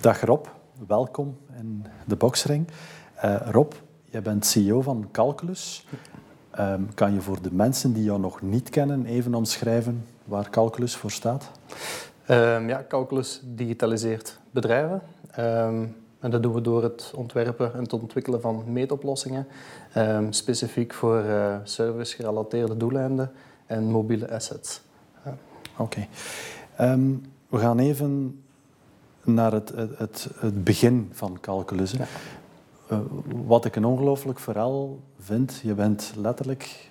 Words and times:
Dag 0.00 0.20
Rob, 0.20 0.46
welkom 0.86 1.38
in 1.58 1.86
de 2.06 2.16
boxring. 2.16 2.66
Uh, 3.24 3.36
Rob, 3.50 3.72
je 4.04 4.20
bent 4.20 4.46
CEO 4.46 4.80
van 4.80 5.08
Calculus. 5.12 5.86
Um, 6.58 6.94
kan 6.94 7.14
je 7.14 7.20
voor 7.20 7.42
de 7.42 7.52
mensen 7.52 7.92
die 7.92 8.04
jou 8.04 8.20
nog 8.20 8.42
niet 8.42 8.70
kennen 8.70 9.06
even 9.06 9.34
omschrijven 9.34 10.06
waar 10.24 10.50
Calculus 10.50 10.96
voor 10.96 11.10
staat? 11.10 11.50
Um, 12.30 12.68
ja, 12.68 12.84
Calculus 12.88 13.40
digitaliseert 13.44 14.38
bedrijven. 14.50 15.02
Um, 15.38 15.96
en 16.20 16.30
dat 16.30 16.42
doen 16.42 16.54
we 16.54 16.60
door 16.60 16.82
het 16.82 17.12
ontwerpen 17.16 17.74
en 17.74 17.82
het 17.82 17.92
ontwikkelen 17.92 18.40
van 18.40 18.64
meetoplossingen, 18.66 19.46
specifiek 20.30 20.94
voor 20.94 21.24
uh, 21.24 21.56
service-gerelateerde 21.62 22.76
doeleinden 22.76 23.32
en 23.66 23.84
mobiele 23.84 24.30
assets. 24.30 24.80
Ja. 25.24 25.36
Oké. 25.76 26.06
Okay. 26.76 26.98
we 27.48 27.58
gaan 27.58 27.78
even 27.78 28.42
naar 29.24 29.52
het, 29.52 29.72
het, 29.96 30.28
het, 30.38 30.64
begin 30.64 31.08
van 31.12 31.38
calculus. 31.40 31.92
Ja. 31.92 32.06
Uh, 32.92 32.98
wat 33.46 33.64
ik 33.64 33.76
een 33.76 33.84
ongelooflijk 33.84 34.38
verhaal 34.38 34.98
vind, 35.20 35.60
je 35.62 35.74
bent 35.74 36.12
letterlijk 36.16 36.88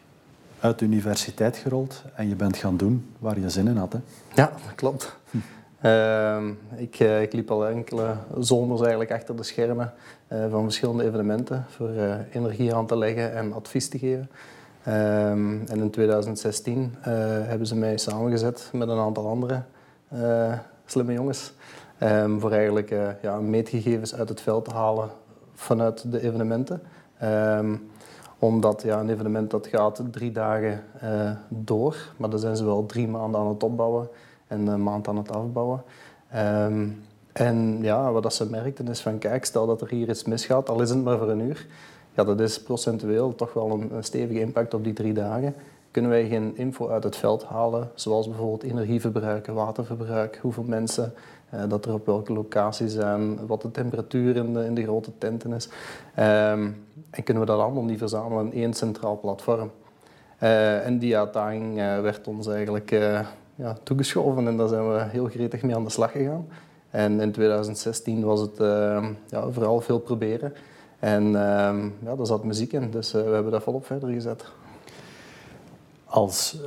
uit 0.59 0.79
de 0.79 0.85
universiteit 0.85 1.57
gerold 1.57 2.03
en 2.15 2.29
je 2.29 2.35
bent 2.35 2.57
gaan 2.57 2.77
doen 2.77 3.13
waar 3.19 3.39
je 3.39 3.49
zin 3.49 3.67
in 3.67 3.77
had. 3.77 3.93
Hè? 3.93 3.99
Ja, 4.33 4.52
dat 4.65 4.75
klopt. 4.75 5.17
Hm. 5.29 5.38
Uh, 5.85 6.38
ik, 6.75 6.99
uh, 6.99 7.21
ik, 7.21 7.33
liep 7.33 7.52
al 7.52 7.67
enkele 7.67 8.15
zomers 8.39 8.81
eigenlijk 8.81 9.11
achter 9.11 9.35
de 9.35 9.43
schermen 9.43 9.93
uh, 10.27 10.45
van 10.49 10.63
verschillende 10.63 11.03
evenementen 11.03 11.66
voor 11.69 11.89
energie 12.31 12.75
aan 12.75 12.88
te 12.88 12.97
leggen 12.97 13.35
en 13.35 13.53
advies 13.53 13.89
te 13.89 13.99
geven. 13.99 14.30
Ehm, 14.83 15.57
en 15.67 15.81
in 15.81 15.89
2016 15.89 16.95
hebben 16.99 17.67
ze 17.67 17.75
mij 17.75 17.97
samengezet 17.97 18.69
met 18.73 18.88
een 18.88 18.97
aantal 18.97 19.27
andere 19.27 19.63
slimme 20.85 21.13
jongens 21.13 21.53
um, 22.03 22.39
voor 22.39 22.52
eigenlijk 22.52 22.95
ja, 23.21 23.39
meetgegevens 23.39 24.16
uit 24.16 24.30
het 24.30 24.41
veld 24.41 24.66
te 24.66 24.73
halen 24.73 25.09
vanuit 25.53 26.11
de 26.11 26.22
evenementen. 26.22 26.81
Um, 27.23 27.89
omdat 28.39 28.81
ja, 28.81 29.00
een 29.00 29.09
evenement 29.09 29.52
dat 29.52 29.67
gaat 29.67 30.02
drie 30.11 30.31
dagen 30.31 30.83
uh, 31.03 31.31
door, 31.50 31.95
maar 32.17 32.30
dan 32.30 32.39
zijn 32.39 32.56
ze 32.56 32.66
wel 32.66 32.86
drie 32.86 33.08
maanden 33.08 33.41
aan 33.41 33.47
het 33.47 33.64
opbouwen 33.64 34.09
en 34.47 34.67
een 34.67 34.83
maand 34.83 35.08
aan 35.08 35.17
het 35.17 35.31
afbouwen. 35.31 35.83
Um, 36.36 37.03
en 37.31 37.78
ja, 37.81 38.11
wat 38.11 38.23
dat 38.23 38.34
ze 38.34 38.50
merkten 38.50 38.88
is 38.88 39.02
van 39.02 39.17
kijk, 39.17 39.45
stel 39.45 39.66
dat 39.66 39.81
er 39.81 39.89
hier 39.89 40.09
iets 40.09 40.23
misgaat, 40.23 40.69
al 40.69 40.81
is 40.81 40.89
het 40.89 41.03
maar 41.03 41.17
voor 41.17 41.30
een 41.30 41.39
uur, 41.39 41.67
ja, 42.13 42.23
dat 42.23 42.39
is 42.39 42.61
procentueel 42.61 43.36
toch 43.36 43.53
wel 43.53 43.72
een, 43.72 43.95
een 43.95 44.03
stevige 44.03 44.39
impact 44.39 44.73
op 44.73 44.84
die 44.84 44.94
drie 44.94 45.13
dagen. 45.13 45.56
Kunnen 45.91 46.11
wij 46.11 46.28
geen 46.28 46.58
info 46.58 46.89
uit 46.89 47.03
het 47.03 47.16
veld 47.16 47.44
halen, 47.44 47.91
zoals 47.94 48.28
bijvoorbeeld 48.28 48.63
energieverbruik, 48.63 49.47
waterverbruik, 49.47 50.39
hoeveel 50.41 50.63
mensen 50.63 51.13
uh, 51.53 51.61
dat 51.67 51.86
er 51.86 51.94
op 51.94 52.05
welke 52.05 52.33
locatie 52.33 52.89
zijn, 52.89 53.47
wat 53.47 53.61
de 53.61 53.72
temperatuur 53.72 54.36
in 54.36 54.53
de, 54.53 54.66
in 54.66 54.73
de 54.73 54.83
grote 54.83 55.11
tenten 55.17 55.53
is. 55.53 55.69
Um, 56.19 56.86
en 57.09 57.23
kunnen 57.23 57.44
we 57.44 57.50
dat 57.50 57.59
allemaal 57.59 57.83
niet 57.83 57.97
verzamelen 57.97 58.45
in 58.45 58.61
één 58.61 58.73
centraal 58.73 59.19
platform. 59.19 59.72
Uh, 60.44 60.86
en 60.86 61.00
die 61.00 61.17
uitdaging 61.17 61.78
uh, 61.78 62.02
werd 62.02 62.28
ons 62.28 62.47
eigenlijk 62.47 62.89
ja, 63.56 63.78
toegeschoven 63.83 64.47
en 64.47 64.58
daar 64.58 64.67
zijn 64.67 64.94
we 64.94 65.03
heel 65.03 65.25
gretig 65.25 65.61
mee 65.61 65.75
aan 65.75 65.83
de 65.83 65.89
slag 65.89 66.11
gegaan. 66.11 66.47
En 66.89 67.22
in 67.22 67.31
2016 67.31 68.23
was 68.23 68.39
het 68.39 68.58
ja, 69.28 69.50
vooral 69.50 69.81
veel 69.81 70.00
proberen. 70.00 70.53
En 71.00 71.23
ehm, 71.23 71.89
ja, 72.03 72.16
daar 72.16 72.25
zat 72.25 72.44
muziek 72.44 72.73
in, 72.73 72.91
dus 72.91 73.11
we 73.11 73.19
hebben 73.19 73.52
dat 73.52 73.63
volop 73.63 73.86
verder 73.86 74.09
gezet. 74.09 74.45
Als 76.06 76.58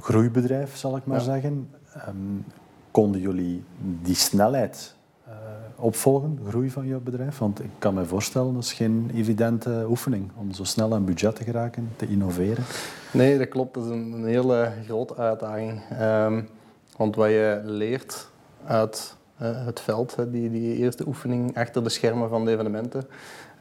groeibedrijf, 0.00 0.76
zal 0.76 0.96
ik 0.96 1.06
maar 1.06 1.18
ja. 1.18 1.24
zeggen, 1.24 1.70
um, 2.08 2.44
konden 2.92 3.20
jullie 3.20 3.64
die 4.02 4.14
snelheid 4.14 4.94
uh, 5.28 5.34
opvolgen, 5.76 6.38
groei 6.48 6.70
van 6.70 6.86
je 6.86 6.96
bedrijf? 6.96 7.38
Want 7.38 7.60
ik 7.60 7.70
kan 7.78 7.94
me 7.94 8.04
voorstellen, 8.04 8.54
dat 8.54 8.62
is 8.62 8.72
geen 8.72 9.10
evidente 9.14 9.84
oefening 9.88 10.30
om 10.36 10.52
zo 10.52 10.64
snel 10.64 10.94
aan 10.94 11.04
budget 11.04 11.36
te 11.36 11.44
geraken, 11.44 11.90
te 11.96 12.06
innoveren. 12.06 12.64
Nee, 13.12 13.38
dat 13.38 13.48
klopt. 13.48 13.74
Dat 13.74 13.84
is 13.84 13.90
een, 13.90 14.24
hele 14.24 14.72
grote 14.84 15.16
uitdaging. 15.16 15.80
Um, 16.00 16.48
want 16.96 17.16
wat 17.16 17.28
je 17.28 17.60
leert 17.64 18.28
uit 18.64 19.16
uh, 19.42 19.64
het 19.66 19.80
veld, 19.80 20.16
die, 20.28 20.50
die 20.50 20.76
eerste 20.76 21.06
oefening 21.06 21.56
achter 21.56 21.82
de 21.82 21.88
schermen 21.88 22.28
van 22.28 22.44
de 22.44 22.50
evenementen, 22.50 23.04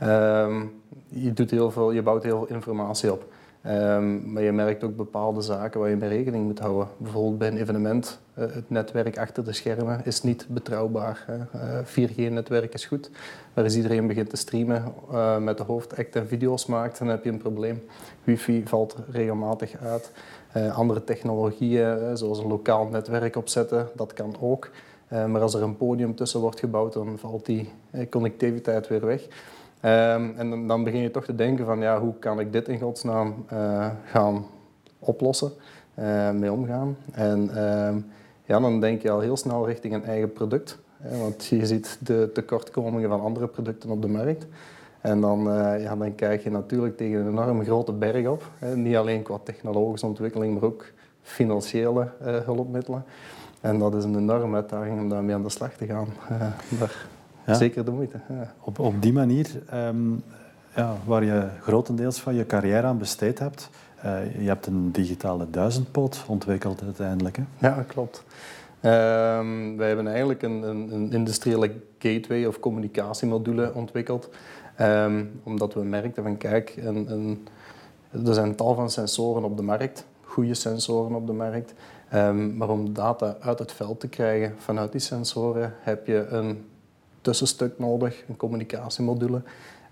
um, 0.03 0.81
je, 1.07 1.33
doet 1.33 1.51
heel 1.51 1.71
veel, 1.71 1.91
je 1.91 2.01
bouwt 2.01 2.23
heel 2.23 2.37
veel 2.37 2.55
informatie 2.55 3.11
op. 3.11 3.30
Um, 3.67 4.31
maar 4.31 4.43
je 4.43 4.51
merkt 4.51 4.83
ook 4.83 4.95
bepaalde 4.95 5.41
zaken 5.41 5.79
waar 5.79 5.89
je 5.89 5.95
mee 5.95 6.09
rekening 6.09 6.45
moet 6.45 6.59
houden. 6.59 6.87
Bijvoorbeeld 6.97 7.37
bij 7.37 7.47
een 7.47 7.57
evenement, 7.57 8.19
uh, 8.37 8.45
het 8.53 8.69
netwerk 8.69 9.17
achter 9.17 9.45
de 9.45 9.53
schermen 9.53 10.01
is 10.05 10.21
niet 10.21 10.45
betrouwbaar. 10.49 11.25
Uh, 11.55 12.09
4G-netwerk 12.09 12.73
is 12.73 12.85
goed, 12.85 13.09
maar 13.53 13.63
als 13.63 13.75
iedereen 13.75 14.07
begint 14.07 14.29
te 14.29 14.35
streamen 14.35 14.93
uh, 15.11 15.37
met 15.37 15.57
de 15.57 15.63
hoofdact 15.63 16.15
en 16.15 16.27
video's 16.27 16.65
maakt, 16.65 16.99
dan 16.99 17.07
heb 17.07 17.23
je 17.23 17.29
een 17.29 17.37
probleem. 17.37 17.83
Wifi 18.23 18.63
valt 18.65 18.95
regelmatig 19.11 19.75
uit. 19.83 20.11
Andere 20.73 21.03
technologieën, 21.03 22.17
zoals 22.17 22.39
een 22.39 22.47
lokaal 22.47 22.87
netwerk 22.87 23.35
opzetten, 23.35 23.89
dat 23.95 24.13
kan 24.13 24.35
ook. 24.39 24.69
maar 25.07 25.41
als 25.41 25.53
er 25.53 25.61
een 25.61 25.77
podium 25.77 26.15
tussen 26.15 26.39
wordt 26.39 26.59
gebouwd, 26.59 26.93
dan 26.93 27.17
valt 27.17 27.45
die 27.45 27.69
connectiviteit 28.09 28.87
weer 28.87 29.05
weg. 29.05 29.27
Um, 29.85 30.33
en 30.37 30.67
dan 30.67 30.83
begin 30.83 31.01
je 31.01 31.11
toch 31.11 31.25
te 31.25 31.35
denken 31.35 31.65
van 31.65 31.79
ja, 31.79 31.99
hoe 31.99 32.13
kan 32.19 32.39
ik 32.39 32.53
dit 32.53 32.67
in 32.67 32.79
godsnaam 32.79 33.45
uh, 33.53 33.87
gaan 34.05 34.45
oplossen, 34.99 35.51
uh, 35.99 36.31
mee 36.31 36.51
omgaan. 36.51 36.97
En 37.11 37.49
uh, 37.53 38.03
ja, 38.45 38.59
dan 38.59 38.79
denk 38.79 39.01
je 39.01 39.11
al 39.11 39.19
heel 39.19 39.37
snel 39.37 39.67
richting 39.67 39.93
een 39.93 40.05
eigen 40.05 40.33
product. 40.33 40.77
Hè, 40.97 41.17
want 41.17 41.45
je 41.45 41.65
ziet 41.65 41.97
de 41.99 42.29
tekortkomingen 42.33 43.09
van 43.09 43.21
andere 43.21 43.47
producten 43.47 43.89
op 43.89 44.01
de 44.01 44.07
markt. 44.07 44.47
En 45.01 45.21
dan, 45.21 45.51
eh, 45.51 45.83
ja, 45.83 45.95
dan 45.95 46.15
kijk 46.15 46.43
je 46.43 46.51
natuurlijk 46.51 46.97
tegen 46.97 47.19
een 47.19 47.27
enorm 47.27 47.63
grote 47.63 47.91
berg 47.91 48.27
op. 48.27 48.49
Hè. 48.59 48.75
Niet 48.75 48.95
alleen 48.95 49.21
qua 49.21 49.37
technologische 49.43 50.05
ontwikkeling, 50.05 50.53
maar 50.53 50.63
ook 50.63 50.85
financiële 51.21 52.07
hulpmiddelen. 52.19 53.03
En 53.61 53.79
dat 53.79 53.95
is 53.95 54.03
een 54.03 54.17
enorme 54.17 54.55
uitdaging 54.55 54.99
om 54.99 55.09
daarmee 55.09 55.35
aan 55.35 55.43
de 55.43 55.49
slag 55.49 55.73
te 55.73 55.85
gaan. 55.85 56.07
Daar 56.79 57.07
ja. 57.51 57.57
Zeker 57.57 57.85
de 57.85 57.91
moeite. 57.91 58.19
Ja. 58.29 58.53
Op, 58.59 58.79
op 58.79 59.01
die 59.01 59.13
manier, 59.13 59.47
um, 59.73 60.23
ja, 60.75 60.95
waar 61.05 61.23
je 61.23 61.47
grotendeels 61.61 62.19
van 62.19 62.35
je 62.35 62.45
carrière 62.45 62.87
aan 62.87 62.97
besteed 62.97 63.39
hebt, 63.39 63.69
uh, 64.05 64.41
je 64.41 64.47
hebt 64.47 64.65
een 64.65 64.91
digitale 64.91 65.49
duizendpoot 65.49 66.23
ontwikkeld 66.27 66.83
uiteindelijk. 66.83 67.37
Hè? 67.37 67.67
Ja, 67.67 67.85
klopt. 67.87 68.23
Um, 68.81 69.77
wij 69.77 69.87
hebben 69.87 70.07
eigenlijk 70.07 70.41
een, 70.41 70.61
een, 70.63 70.93
een, 70.93 71.11
industriële 71.11 71.71
gateway 71.97 72.45
of 72.45 72.59
communicatiemodule 72.59 73.73
ontwikkeld. 73.73 74.29
Um, 74.81 75.39
omdat 75.43 75.73
we 75.73 75.83
merkten 75.83 76.23
van 76.23 76.37
kijk, 76.37 76.75
een, 76.77 77.11
een, 77.11 77.47
er 78.25 78.33
zijn 78.33 78.55
tal 78.55 78.75
van 78.75 78.89
sensoren 78.89 79.43
op 79.43 79.57
de 79.57 79.63
markt, 79.63 80.05
goede 80.21 80.53
sensoren 80.53 81.15
op 81.15 81.27
de 81.27 81.33
markt. 81.33 81.73
Um, 82.13 82.57
maar 82.57 82.69
om 82.69 82.93
data 82.93 83.35
uit 83.39 83.59
het 83.59 83.71
veld 83.71 83.99
te 83.99 84.07
krijgen 84.07 84.53
vanuit 84.57 84.91
die 84.91 85.01
sensoren 85.01 85.73
heb 85.79 86.07
je 86.07 86.25
een 86.27 86.65
tussenstuk 87.21 87.79
nodig, 87.79 88.23
een 88.27 88.37
communicatiemodule. 88.37 89.41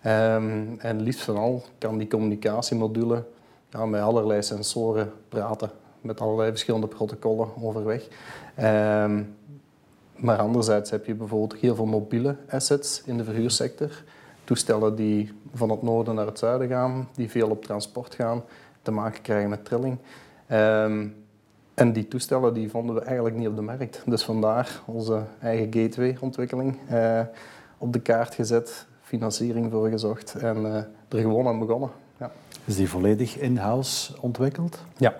Um, 0.05 0.79
en 0.79 1.01
liefst 1.01 1.21
van 1.21 1.37
al 1.37 1.63
kan 1.77 1.97
die 1.97 2.07
communicatiemodule 2.07 3.23
ja, 3.69 3.85
met 3.85 4.01
allerlei 4.01 4.41
sensoren 4.43 5.11
praten, 5.29 5.71
met 6.01 6.21
allerlei 6.21 6.49
verschillende 6.49 6.87
protocollen 6.87 7.47
overweg. 7.61 8.07
Um, 9.03 9.35
maar 10.15 10.37
anderzijds 10.37 10.89
heb 10.89 11.05
je 11.05 11.13
bijvoorbeeld 11.13 11.61
heel 11.61 11.75
veel 11.75 11.85
mobiele 11.85 12.35
assets 12.49 13.01
in 13.05 13.17
de 13.17 13.23
verhuursector. 13.23 14.03
Toestellen 14.43 14.95
die 14.95 15.33
van 15.53 15.69
het 15.69 15.81
noorden 15.81 16.15
naar 16.15 16.25
het 16.25 16.39
zuiden 16.39 16.67
gaan, 16.67 17.09
die 17.15 17.29
veel 17.29 17.49
op 17.49 17.63
transport 17.63 18.15
gaan, 18.15 18.43
te 18.81 18.91
maken 18.91 19.21
krijgen 19.21 19.49
met 19.49 19.65
trilling. 19.65 19.97
Um, 20.51 21.15
en 21.79 21.93
die 21.93 22.07
toestellen 22.07 22.53
die 22.53 22.69
vonden 22.69 22.95
we 22.95 23.01
eigenlijk 23.01 23.35
niet 23.35 23.47
op 23.47 23.55
de 23.55 23.61
markt. 23.61 24.01
Dus 24.05 24.23
vandaar 24.23 24.81
onze 24.85 25.21
eigen 25.41 25.67
gateway-ontwikkeling 25.73 26.77
eh, 26.89 27.21
op 27.77 27.93
de 27.93 27.99
kaart 27.99 28.35
gezet, 28.35 28.87
financiering 29.01 29.71
voor 29.71 29.89
gezocht 29.89 30.35
en 30.35 30.57
uh, 30.57 30.75
er 30.75 31.19
gewoon 31.19 31.47
aan 31.47 31.59
begonnen. 31.59 31.89
Ja. 32.17 32.31
Is 32.65 32.75
die 32.75 32.89
volledig 32.89 33.37
in-house 33.37 34.21
ontwikkeld? 34.21 34.83
Ja. 34.97 35.13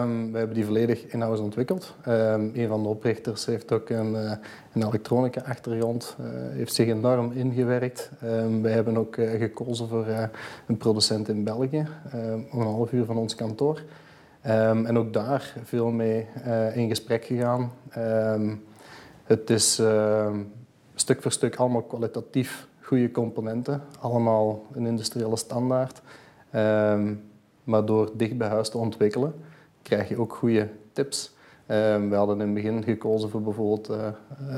Um, 0.00 0.32
we 0.32 0.38
hebben 0.38 0.54
die 0.54 0.64
volledig 0.64 1.06
in-house 1.06 1.42
ontwikkeld. 1.42 1.94
Um, 2.08 2.50
een 2.54 2.68
van 2.68 2.82
de 2.82 2.88
oprichters 2.88 3.46
heeft 3.46 3.72
ook 3.72 3.88
een, 3.88 4.12
uh, 4.12 4.32
een 4.72 4.86
elektronica-achtergrond, 4.86 6.16
uh, 6.20 6.26
heeft 6.30 6.74
zich 6.74 6.88
enorm 6.88 7.32
ingewerkt. 7.32 8.10
Um, 8.24 8.62
wij 8.62 8.72
hebben 8.72 8.96
ook 8.96 9.16
uh, 9.16 9.30
gekozen 9.30 9.88
voor 9.88 10.06
een 10.66 10.76
producent 10.76 11.28
in 11.28 11.44
België, 11.44 11.86
een 12.12 12.46
half 12.50 12.92
uur 12.92 13.04
van 13.04 13.16
ons 13.16 13.34
kantoor. 13.34 13.82
Um, 14.46 14.86
en 14.86 14.98
ook 14.98 15.12
daar 15.12 15.54
veel 15.64 15.90
mee 15.90 16.26
uh, 16.46 16.76
in 16.76 16.88
gesprek 16.88 17.24
gegaan. 17.24 17.72
Um, 17.98 18.64
het 19.24 19.50
is 19.50 19.80
uh, 19.80 20.36
stuk 20.94 21.22
voor 21.22 21.32
stuk 21.32 21.56
allemaal 21.56 21.82
kwalitatief 21.82 22.66
goede 22.80 23.10
componenten, 23.10 23.82
allemaal 24.00 24.66
een 24.72 24.86
industriële 24.86 25.36
standaard. 25.36 26.00
Maar 27.64 27.84
door 27.84 28.10
dicht 28.14 28.38
bij 28.38 28.48
huis 28.48 28.68
te 28.68 28.78
ontwikkelen, 28.78 29.34
krijg 29.82 30.08
je 30.08 30.18
ook 30.18 30.32
goede 30.32 30.68
tips. 30.92 31.34
we 31.66 32.10
hadden 32.10 32.40
in 32.40 32.46
het 32.46 32.54
begin 32.54 32.82
gekozen 32.82 33.30
voor 33.30 33.42
bijvoorbeeld 33.42 33.90
uh, 33.90 34.06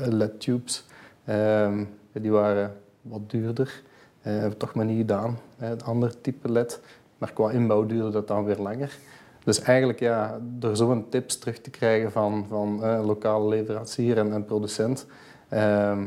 LED-tubes. 0.06 0.84
Ehm, 1.24 1.84
die 2.12 2.30
waren 2.30 2.76
wat 3.02 3.30
duurder. 3.30 3.82
Hebben 4.20 4.50
we 4.50 4.56
toch 4.56 4.74
maar 4.74 4.84
niet 4.84 4.98
gedaan. 4.98 5.38
Een 5.58 5.82
ander 5.82 6.20
type 6.20 6.48
LED. 6.48 6.80
Maar 7.18 7.32
qua 7.32 7.50
inbouw 7.50 7.86
duurde 7.86 8.10
dat 8.10 8.28
dan 8.28 8.44
weer 8.44 8.58
langer. 8.58 8.98
Dus 9.44 9.60
eigenlijk 9.60 10.00
ja, 10.00 10.40
door 10.58 10.76
zo'n 10.76 11.08
tips 11.08 11.38
terug 11.38 11.60
te 11.60 11.70
krijgen 11.70 12.12
van, 12.12 12.46
van 12.48 12.80
uh, 12.82 13.06
lokale 13.06 13.48
leverancier 13.48 14.18
en, 14.18 14.32
en 14.32 14.44
producent, 14.44 15.06
ehm, 15.48 16.06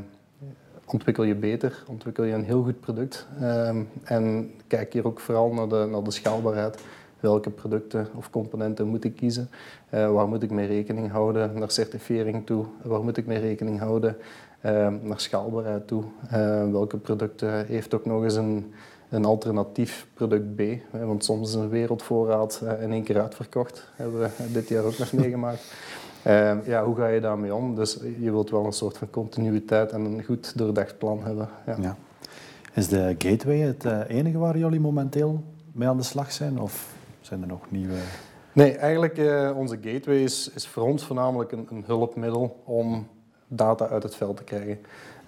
ontwikkel 0.86 1.24
je 1.24 1.36
beter, 1.36 1.84
ontwikkel 1.88 2.24
je 2.24 2.34
een 2.34 2.44
heel 2.44 2.64
goed 2.64 2.80
product. 2.80 3.28
Ehm, 3.42 3.82
en 4.04 4.52
kijk 4.68 4.94
hier 4.94 5.06
ook 5.06 5.20
vooral 5.20 5.54
naar 5.54 5.68
de, 5.68 5.88
naar 5.92 6.04
de 6.04 6.12
schaalbaarheid. 6.12 6.84
Welke 7.20 7.50
producten 7.50 8.08
of 8.16 8.30
componenten 8.30 8.88
moet 8.88 9.04
ik 9.04 9.16
kiezen? 9.16 9.50
Uh, 9.94 10.12
waar 10.12 10.28
moet 10.28 10.44
ik 10.44 10.52
mee 10.52 10.68
rekening 10.68 11.12
houden? 11.12 11.60
Naar 11.60 11.72
certificering 11.72 12.46
toe. 12.46 12.66
Waar 12.82 13.04
moet 13.04 13.18
ik 13.18 13.26
mee 13.26 13.40
rekening 13.40 13.80
houden? 13.80 14.18
Uh, 14.66 14.88
naar 15.02 15.20
schaalbaarheid 15.20 15.88
toe. 15.88 16.04
Welke 16.72 16.98
producten 16.98 17.66
heeft 17.66 17.94
ook 17.94 18.06
nog 18.06 18.24
eens 18.24 18.36
een, 18.36 18.74
een 19.14 19.26
alternatief 19.26 20.08
product 20.14 20.56
B? 20.56 20.60
Hè? 20.92 21.06
Want 21.06 21.26
soms 21.26 21.50
is 21.50 21.56
een 21.56 21.70
wereldvoorraad 21.70 22.62
in 22.82 22.92
één 22.92 23.04
keer 23.04 23.22
uitverkocht. 23.22 23.88
Hebben 23.96 24.20
we 24.20 24.52
dit 24.52 24.68
jaar 24.68 24.84
ook 24.84 24.98
nog 24.98 25.14
meegemaakt. 25.24 25.74
Uh, 26.28 26.66
ja, 26.66 26.84
hoe 26.84 26.96
ga 26.96 27.08
je 27.08 27.22
daarmee 27.22 27.56
om? 27.56 27.76
Dus 27.76 28.00
je 28.20 28.32
wilt 28.32 28.50
wel 28.50 28.66
een 28.66 28.72
soort 28.72 28.98
van 28.98 29.10
continuïteit 29.10 29.92
en 29.92 30.06
een 30.06 30.24
goed 30.24 30.58
doordacht 30.58 30.98
plan 30.98 31.24
hebben. 31.24 31.50
Ja. 31.66 31.76
ja. 31.82 31.98
Is 32.74 32.88
de 32.88 33.16
Gateway 33.18 33.58
het 33.58 33.86
uh, 33.86 34.00
enige 34.08 34.38
waar 34.38 34.58
jullie 34.58 34.80
momenteel 34.80 35.44
mee 35.72 35.88
aan 35.88 35.98
de 35.98 36.04
slag 36.04 36.32
zijn? 36.32 36.60
Of 36.60 36.96
zijn 37.22 37.42
er 37.42 37.48
nog 37.48 37.72
nieuwe... 37.72 37.98
Nee, 38.54 38.76
eigenlijk 38.76 39.18
uh, 39.18 39.52
onze 39.56 39.78
Gateway 39.82 40.18
is, 40.18 40.52
is, 40.56 40.68
voor 40.68 40.84
ons 40.84 41.04
voornamelijk 41.04 41.52
een, 41.52 41.68
een, 41.70 41.84
hulpmiddel 41.86 42.62
om 42.64 43.08
data 43.48 43.88
uit 43.88 44.04
het 44.04 44.16
veld 44.16 44.38
te 44.38 44.44
krijgen. 44.44 44.80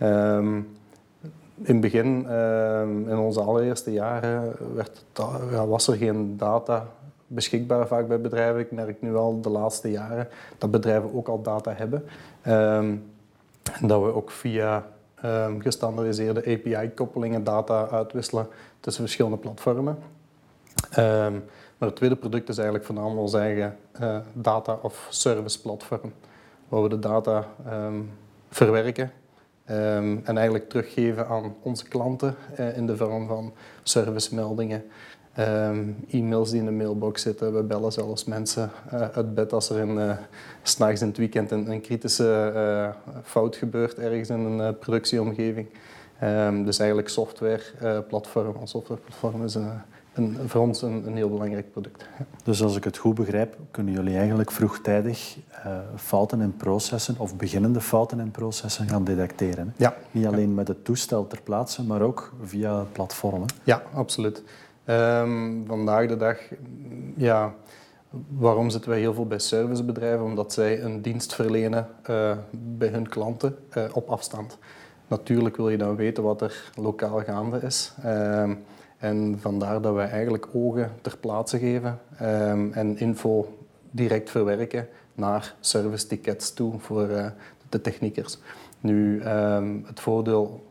Um, 0.01 0.67
in 1.57 1.73
het 1.73 1.81
begin, 1.81 2.25
ehm, 2.29 3.09
in 3.09 3.17
onze 3.17 3.41
allereerste 3.41 3.91
jaren, 3.91 4.55
werd, 4.73 5.05
was 5.67 5.87
er 5.87 5.95
geen 5.95 6.37
data 6.37 6.87
beschikbaar 7.27 7.87
vaak 7.87 8.07
bij 8.07 8.21
bedrijven. 8.21 8.59
Ik 8.59 8.71
merk 8.71 9.01
nu 9.01 9.15
al 9.15 9.41
de 9.41 9.49
laatste 9.49 9.91
jaren 9.91 10.27
dat 10.57 10.71
bedrijven 10.71 11.15
ook 11.15 11.27
al 11.27 11.41
data 11.41 11.73
hebben. 11.73 12.03
Um, 12.47 13.13
en 13.81 13.87
dat 13.87 14.01
we 14.01 14.13
ook 14.13 14.31
via 14.31 14.85
um, 15.25 15.61
gestandardiseerde 15.61 16.39
API-koppelingen 16.39 17.43
data 17.43 17.87
uitwisselen 17.89 18.47
tussen 18.79 19.03
verschillende 19.03 19.37
platformen. 19.37 19.97
Maar 21.77 21.89
het 21.89 21.95
tweede 21.95 22.15
product 22.15 22.49
is 22.49 22.55
eigenlijk 22.55 22.85
voornamelijk 22.85 23.21
ons 23.21 23.33
eigen 23.33 23.77
uh, 24.01 24.17
data- 24.33 24.79
of 24.81 25.07
service-platform, 25.09 26.13
waar 26.69 26.83
we 26.83 26.89
de 26.89 26.99
data 26.99 27.47
verwerken 28.49 29.11
en 29.65 30.37
eigenlijk 30.37 30.69
teruggeven 30.69 31.27
aan 31.27 31.55
onze 31.61 31.87
klanten 31.87 32.35
uh, 32.59 32.77
in 32.77 32.85
de 32.85 32.97
vorm 32.97 33.27
van 33.27 33.53
servicemeldingen, 33.83 34.83
Um, 35.39 35.95
e-mails 36.09 36.49
die 36.49 36.59
in 36.59 36.65
de 36.65 36.71
mailbox 36.71 37.21
zitten. 37.21 37.53
We 37.53 37.63
bellen 37.63 37.91
zelfs 37.91 38.25
mensen 38.25 38.71
uh, 38.93 39.01
uit 39.01 39.33
bed 39.33 39.53
als 39.53 39.69
er 39.69 39.87
uh, 39.87 40.17
s'nachts 40.61 41.01
in 41.01 41.07
het 41.07 41.17
weekend 41.17 41.51
een, 41.51 41.81
kritische 41.81 42.93
fout 43.23 43.55
gebeurt 43.55 43.97
ergens 43.97 44.29
in 44.29 44.39
een 44.39 44.77
productieomgeving. 44.77 45.67
Um, 46.23 46.65
dus 46.65 46.79
eigenlijk 46.79 47.09
softwareplatform, 47.09 48.55
een 48.61 48.67
softwareplatform 48.67 49.43
is 49.43 49.55
een, 49.55 49.71
een, 50.15 50.37
voor 50.45 50.61
ons 50.61 50.81
een, 50.81 51.07
een, 51.07 51.15
heel 51.15 51.29
belangrijk 51.29 51.71
product. 51.71 52.05
Dus 52.43 52.63
als 52.63 52.75
ik 52.75 52.83
het 52.83 52.97
goed 52.97 53.15
begrijp, 53.15 53.57
kunnen 53.71 53.93
jullie 53.93 54.17
eigenlijk 54.17 54.51
vroegtijdig 54.51 55.37
fouten 55.95 56.41
in 56.41 56.55
processen 56.55 57.15
of 57.17 57.35
beginnende 57.35 57.81
fouten 57.81 58.19
in 58.19 58.31
processen 58.31 58.87
gaan 58.87 59.03
detecteren? 59.03 59.73
Ja. 59.77 59.95
Niet 60.11 60.25
alleen 60.25 60.53
met 60.53 60.67
het 60.67 60.85
toestel 60.85 61.27
ter 61.27 61.41
plaatse, 61.41 61.83
maar 61.83 62.01
ook 62.01 62.33
via 62.43 62.85
platformen? 62.91 63.47
Ja, 63.63 63.81
absoluut. 63.93 64.43
Um, 64.85 65.63
vandaag 65.67 66.07
de 66.07 66.17
dag, 66.17 66.37
ja, 67.15 67.53
waarom 68.27 68.69
zitten 68.69 68.89
wij 68.89 68.99
heel 68.99 69.13
veel 69.13 69.27
bij 69.27 69.39
servicebedrijven? 69.39 70.25
Omdat 70.25 70.53
zij 70.53 70.83
een 70.83 71.01
dienst 71.01 71.35
verlenen 71.35 71.87
uh, 72.09 72.37
bij 72.51 72.87
hun 72.87 73.09
klanten 73.09 73.55
uh, 73.77 73.83
op 73.93 74.09
afstand. 74.09 74.57
Natuurlijk 75.07 75.55
wil 75.55 75.69
je 75.69 75.77
dan 75.77 75.95
weten 75.95 76.23
wat 76.23 76.41
er 76.41 76.71
lokaal 76.75 77.19
gaande 77.19 77.59
is. 77.59 77.93
Um, 78.05 78.63
en 79.05 79.39
vandaar 79.39 79.81
dat 79.81 79.93
wij 79.93 80.09
eigenlijk 80.09 80.47
ogen 80.53 80.91
ter 81.01 81.17
plaatse 81.17 81.59
geven 81.59 81.99
um, 82.21 82.73
en 82.73 82.97
info 82.97 83.57
direct 83.91 84.29
verwerken 84.29 84.87
naar 85.13 85.55
service 85.59 86.07
tickets 86.07 86.53
toe 86.53 86.79
voor 86.79 87.09
uh, 87.09 87.25
de 87.69 87.81
techniekers. 87.81 88.37
Nu, 88.79 89.23
het 89.85 89.99
voordeel 89.99 90.63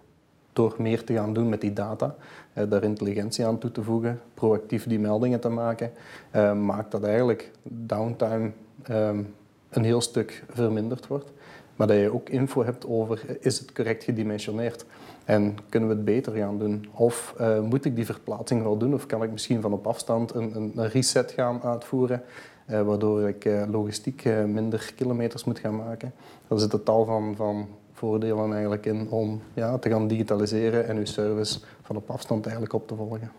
door 0.55 0.75
meer 0.79 1.05
te 1.05 1.13
gaan 1.13 1.33
doen 1.33 1.49
met 1.49 1.61
die 1.61 1.73
data, 1.73 2.15
uh, 2.55 2.65
daar 2.71 2.83
intelligentie 2.83 3.47
aan 3.47 3.59
toe 3.59 3.71
te 3.71 3.83
voegen, 3.83 4.21
proactief 4.35 4.87
die 4.87 4.99
meldingen 4.99 5.41
te 5.41 5.49
maken, 5.49 5.91
uh, 6.33 6.55
maakt 6.55 6.91
dat 6.91 7.05
eigenlijk 7.05 7.51
downtime 7.63 8.51
um, 8.91 9.35
een 9.71 9.85
heel 9.85 10.01
stuk 10.01 10.45
verminderd 10.49 11.07
wordt. 11.07 11.33
Maar 11.77 11.87
dat 11.87 11.97
je 11.97 12.15
ook 12.15 12.29
info 12.29 12.65
hebt 12.65 12.87
over, 12.87 13.37
is 13.41 13.59
het 13.59 13.73
correct 13.73 14.05
gedimensioneerd? 14.05 14.85
En 15.25 15.57
kunnen 15.69 15.89
we 15.89 15.95
het 15.95 16.05
beter 16.05 16.33
gaan 16.33 16.59
doen? 16.59 16.89
Of 16.93 17.35
uh, 17.41 17.61
moet 17.61 17.85
ik 17.85 17.97
die 17.97 18.05
verplaatsing 18.05 18.63
wel 18.63 18.77
doen? 18.77 18.95
Of 18.95 19.07
kan 19.07 19.23
ik 19.23 19.31
misschien 19.31 19.61
van 19.61 19.73
op 19.73 19.87
afstand 19.87 20.35
een, 20.35 20.57
een, 20.57 20.73
een 20.75 20.89
reset 20.89 21.31
gaan 21.31 21.63
uitvoeren? 21.63 22.23
Uh, 22.71 22.83
waardoor 22.83 23.29
ik 23.29 23.45
uh, 23.45 23.63
logistiek 23.71 24.25
minder 24.47 24.93
kilometers 24.97 25.45
moet 25.45 25.59
gaan 25.59 25.77
maken. 25.77 26.13
Dat 26.49 26.59
is 26.59 26.73
het 26.73 26.85
tal 26.85 27.05
van, 27.05 27.35
van 27.37 27.69
voordelen 27.93 28.53
eigenlijk 28.53 28.87
in 28.87 29.11
om 29.11 29.41
ja, 29.55 29.79
te 29.79 29.89
gaan 29.89 30.09
digitaliseren 30.09 30.89
en 30.89 30.97
uw 30.97 31.05
service 31.05 31.61
van 31.83 31.97
op 31.97 32.11
afstand 32.11 32.45
eigenlijk 32.45 32.75
op 32.75 32.89
te 32.89 32.95
volgen. 32.95 33.31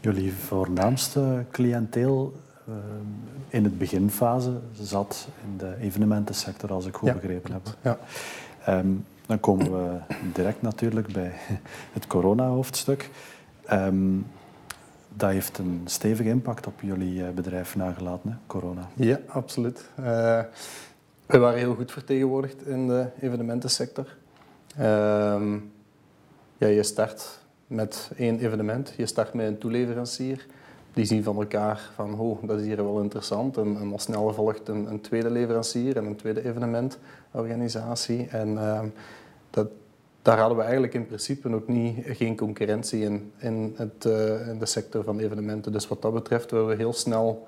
Jullie 0.00 0.32
voornaamste 0.32 1.44
cliënteel 1.50 2.32
in 3.48 3.64
het 3.64 3.78
beginfase 3.78 4.52
zat 4.80 5.28
in 5.44 5.56
de 5.56 5.74
evenementensector, 5.80 6.72
als 6.72 6.86
ik 6.86 6.94
goed 6.94 7.08
ja, 7.08 7.14
begrepen 7.14 7.52
heb. 7.52 7.76
Ja. 7.82 7.98
Um, 8.78 9.04
dan 9.26 9.40
komen 9.40 9.72
we 9.72 9.98
direct 10.32 10.62
natuurlijk 10.62 11.12
bij 11.12 11.32
het 11.92 12.06
corona-hoofdstuk. 12.06 13.10
Um, 13.72 14.26
dat 15.16 15.30
heeft 15.30 15.58
een 15.58 15.82
stevige 15.84 16.28
impact 16.28 16.66
op 16.66 16.80
jullie 16.80 17.30
bedrijf 17.30 17.76
nagelaten, 17.76 18.30
hè? 18.30 18.36
corona. 18.46 18.88
Ja, 18.94 19.20
absoluut. 19.26 19.90
Uh, 20.00 20.40
we 21.26 21.38
waren 21.38 21.58
heel 21.58 21.74
goed 21.74 21.92
vertegenwoordigd 21.92 22.66
in 22.66 22.88
de 22.88 23.06
evenementensector. 23.20 24.16
Uh, 24.78 25.54
ja, 26.56 26.66
je 26.66 26.82
start 26.82 27.38
met 27.66 28.10
één 28.16 28.38
evenement, 28.38 28.94
je 28.96 29.06
start 29.06 29.34
met 29.34 29.46
een 29.46 29.58
toeleverancier. 29.58 30.46
Die 30.92 31.04
zien 31.04 31.22
van 31.22 31.36
elkaar 31.36 31.90
van, 31.94 32.18
oh, 32.18 32.42
dat 32.42 32.60
is 32.60 32.66
hier 32.66 32.76
wel 32.76 33.00
interessant. 33.00 33.56
En, 33.56 33.76
en 33.80 33.92
al 33.92 33.98
snel 33.98 34.32
volgt 34.32 34.68
een, 34.68 34.90
een, 34.90 35.00
tweede 35.00 35.30
leverancier 35.30 35.96
en 35.96 36.04
een 36.04 36.16
tweede 36.16 36.40
evenementorganisatie. 37.34 38.26
En 38.30 38.48
uh, 38.48 38.80
dat, 39.50 39.68
daar 40.22 40.38
hadden 40.38 40.56
we 40.56 40.62
eigenlijk 40.62 40.94
in 40.94 41.06
principe 41.06 41.54
ook 41.54 41.68
niet, 41.68 41.96
geen 42.06 42.36
concurrentie 42.36 43.02
in, 43.02 43.32
in, 43.38 43.74
het, 43.76 44.04
uh, 44.04 44.48
in 44.48 44.58
de 44.58 44.66
sector 44.66 45.04
van 45.04 45.18
evenementen. 45.18 45.72
Dus 45.72 45.88
wat 45.88 46.02
dat 46.02 46.14
betreft 46.14 46.50
werden 46.50 46.68
we 46.68 46.76
heel 46.76 46.92
snel 46.92 47.46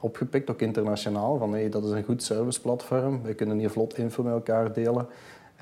opgepikt, 0.00 0.50
ook 0.50 0.60
internationaal. 0.60 1.38
Van 1.38 1.52
hey, 1.52 1.68
dat 1.68 1.84
is 1.84 1.90
een 1.90 2.04
goed 2.04 2.22
serviceplatform, 2.22 3.22
we 3.22 3.34
kunnen 3.34 3.58
hier 3.58 3.70
vlot 3.70 3.98
info 3.98 4.22
met 4.22 4.32
elkaar 4.32 4.72
delen. 4.72 5.06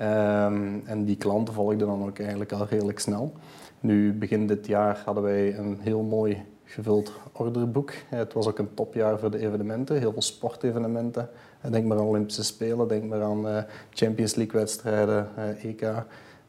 Um, 0.01 0.81
en 0.85 1.05
die 1.05 1.15
klanten 1.15 1.53
volgden 1.53 1.87
dan 1.87 2.03
ook 2.03 2.19
eigenlijk 2.19 2.51
al 2.51 2.65
redelijk 2.69 2.99
snel. 2.99 3.33
Nu, 3.79 4.13
begin 4.13 4.47
dit 4.47 4.67
jaar 4.67 5.01
hadden 5.05 5.23
wij 5.23 5.57
een 5.57 5.77
heel 5.81 6.01
mooi 6.01 6.43
gevuld 6.65 7.11
orderboek. 7.31 7.93
Het 8.09 8.33
was 8.33 8.47
ook 8.47 8.59
een 8.59 8.73
topjaar 8.73 9.19
voor 9.19 9.31
de 9.31 9.37
evenementen, 9.37 9.99
heel 9.99 10.11
veel 10.11 10.21
sportevenementen. 10.21 11.29
Denk 11.69 11.85
maar 11.85 11.97
aan 11.97 12.05
Olympische 12.05 12.43
Spelen, 12.43 12.87
denk 12.87 13.03
maar 13.03 13.23
aan 13.23 13.47
uh, 13.47 13.57
Champions 13.89 14.35
League 14.35 14.59
wedstrijden, 14.59 15.29
uh, 15.37 15.65
EK. 15.65 15.81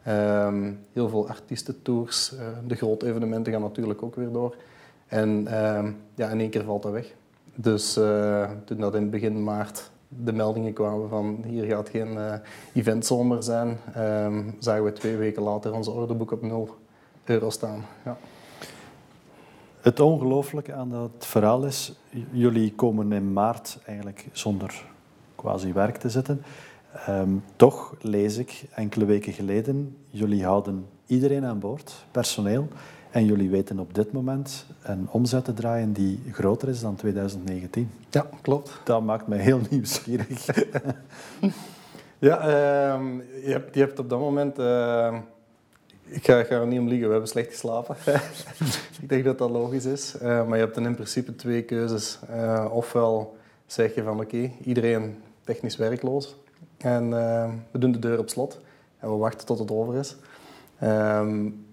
Um, 0.08 0.78
heel 0.92 1.08
veel 1.08 1.28
artiestentours. 1.28 2.32
Uh, 2.32 2.40
de 2.66 2.74
grote 2.74 3.06
evenementen 3.06 3.52
gaan 3.52 3.62
natuurlijk 3.62 4.02
ook 4.02 4.14
weer 4.14 4.32
door. 4.32 4.56
En 5.06 5.28
um, 5.28 5.96
ja, 6.14 6.28
in 6.28 6.40
één 6.40 6.50
keer 6.50 6.64
valt 6.64 6.82
dat 6.82 6.92
weg. 6.92 7.14
Dus 7.54 7.92
toen 8.64 8.78
dat 8.78 8.94
in 8.94 9.10
begin 9.10 9.44
maart 9.44 9.90
de 10.08 10.32
meldingen 10.32 10.72
kwamen 10.72 11.08
van 11.08 11.42
hier 11.46 11.64
gaat 11.64 11.88
geen 11.88 12.18
eventzomer 12.74 13.42
zijn, 13.42 13.78
um, 13.96 14.56
zagen 14.58 14.84
we 14.84 14.92
twee 14.92 15.16
weken 15.16 15.42
later 15.42 15.72
onze 15.72 15.90
orderboek 15.90 16.30
op 16.30 16.42
0 16.42 16.74
euro 17.24 17.50
staan. 17.50 17.84
Ja. 18.04 18.16
Het 19.86 20.00
ongelooflijke 20.00 20.74
aan 20.74 20.90
dat 20.90 21.10
verhaal 21.18 21.64
is, 21.64 21.92
jullie 22.30 22.74
komen 22.74 23.12
in 23.12 23.32
maart 23.32 23.78
eigenlijk 23.84 24.26
zonder 24.32 24.84
quasi 25.34 25.72
werk 25.72 25.96
te 25.96 26.10
zitten. 26.10 26.42
Um, 27.08 27.44
toch 27.56 27.94
lees 28.00 28.36
ik 28.36 28.64
enkele 28.74 29.04
weken 29.04 29.32
geleden, 29.32 29.96
jullie 30.10 30.44
houden 30.44 30.86
iedereen 31.06 31.44
aan 31.44 31.58
boord, 31.58 32.04
personeel. 32.10 32.68
En 33.10 33.24
jullie 33.24 33.50
weten 33.50 33.78
op 33.78 33.94
dit 33.94 34.12
moment 34.12 34.66
een 34.82 35.08
omzet 35.10 35.44
te 35.44 35.54
draaien 35.54 35.92
die 35.92 36.20
groter 36.32 36.68
is 36.68 36.80
dan 36.80 36.94
2019. 36.94 37.90
Ja, 38.10 38.26
klopt. 38.42 38.80
Dat 38.84 39.02
maakt 39.02 39.26
me 39.26 39.36
heel 39.36 39.60
nieuwsgierig. 39.70 40.46
Ja, 42.18 42.38
ehm, 42.38 43.16
je, 43.44 43.50
hebt, 43.50 43.74
je 43.74 43.80
hebt 43.80 43.98
op 43.98 44.08
dat 44.08 44.18
moment... 44.18 44.58
Uh, 44.58 45.16
ik 46.06 46.24
ga, 46.24 46.44
er 46.44 46.66
niet 46.66 46.80
om 46.80 46.88
liegen, 46.88 47.06
we 47.06 47.12
hebben 47.12 47.30
slecht 47.30 47.50
geslapen. 47.50 47.96
ik 49.02 49.08
denk 49.08 49.24
dat 49.24 49.38
dat 49.38 49.50
logisch 49.50 49.84
is. 49.84 50.14
Uh, 50.14 50.22
maar 50.22 50.58
je 50.58 50.64
hebt 50.64 50.74
dan 50.74 50.86
in 50.86 50.94
principe 50.94 51.36
twee 51.36 51.62
keuzes. 51.62 52.18
Uh, 52.30 52.66
ofwel 52.70 53.36
zeg 53.66 53.94
je 53.94 54.02
van 54.02 54.20
oké, 54.20 54.50
iedereen 54.64 55.22
technisch 55.44 55.76
werkloos. 55.76 56.36
En 56.78 57.10
we 57.70 57.78
doen 57.78 57.92
de 57.92 57.98
deur 57.98 58.18
op 58.18 58.28
slot. 58.28 58.60
En 58.98 59.10
we 59.10 59.16
wachten 59.16 59.46
tot 59.46 59.58
het 59.58 59.70
over 59.70 59.94
is. 59.94 60.16
Um, 60.82 61.65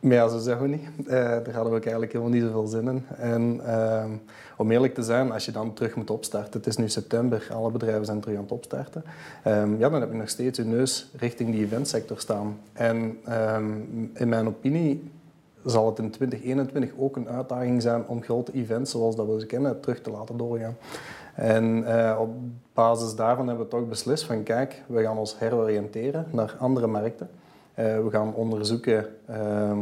maar 0.00 0.12
ja, 0.12 0.28
zo 0.28 0.38
zeggen 0.38 0.62
we 0.62 0.68
niet. 0.68 0.88
Uh, 0.98 1.06
daar 1.14 1.52
hadden 1.52 1.72
we 1.72 1.80
eigenlijk 1.80 2.12
helemaal 2.12 2.32
niet 2.32 2.42
zoveel 2.42 2.66
zin 2.66 2.88
in. 2.88 3.06
En 3.16 3.60
uh, 3.66 4.04
om 4.56 4.70
eerlijk 4.70 4.94
te 4.94 5.02
zijn, 5.02 5.32
als 5.32 5.44
je 5.44 5.52
dan 5.52 5.72
terug 5.72 5.94
moet 5.94 6.10
opstarten, 6.10 6.52
het 6.52 6.66
is 6.66 6.76
nu 6.76 6.88
september, 6.88 7.48
alle 7.52 7.70
bedrijven 7.70 8.04
zijn 8.04 8.20
terug 8.20 8.36
aan 8.36 8.42
het 8.42 8.52
opstarten, 8.52 9.04
um, 9.46 9.78
ja, 9.78 9.88
dan 9.88 10.00
heb 10.00 10.10
je 10.10 10.16
nog 10.16 10.28
steeds 10.28 10.58
je 10.58 10.64
neus 10.64 11.10
richting 11.16 11.50
die 11.50 11.64
eventsector 11.64 12.18
staan. 12.18 12.58
En 12.72 13.18
um, 13.28 14.10
in 14.14 14.28
mijn 14.28 14.46
opinie 14.46 15.10
zal 15.64 15.86
het 15.86 15.98
in 15.98 16.10
2021 16.10 16.90
ook 16.98 17.16
een 17.16 17.28
uitdaging 17.28 17.82
zijn 17.82 18.06
om 18.06 18.22
grote 18.22 18.52
events 18.52 18.90
zoals 18.90 19.16
dat 19.16 19.26
we 19.26 19.40
ze 19.40 19.46
kennen 19.46 19.80
terug 19.80 20.00
te 20.00 20.10
laten 20.10 20.36
doorgaan. 20.36 20.76
En 21.34 21.78
uh, 21.78 22.16
op 22.20 22.30
basis 22.74 23.14
daarvan 23.14 23.48
hebben 23.48 23.64
we 23.64 23.70
toch 23.70 23.88
beslist 23.88 24.24
van 24.24 24.42
kijk, 24.42 24.82
we 24.86 25.02
gaan 25.02 25.18
ons 25.18 25.38
heroriënteren 25.38 26.26
naar 26.30 26.56
andere 26.58 26.86
markten. 26.86 27.28
Uh, 27.78 27.84
we 27.84 28.10
gaan 28.10 28.34
onderzoeken 28.34 29.06
uh, 29.30 29.78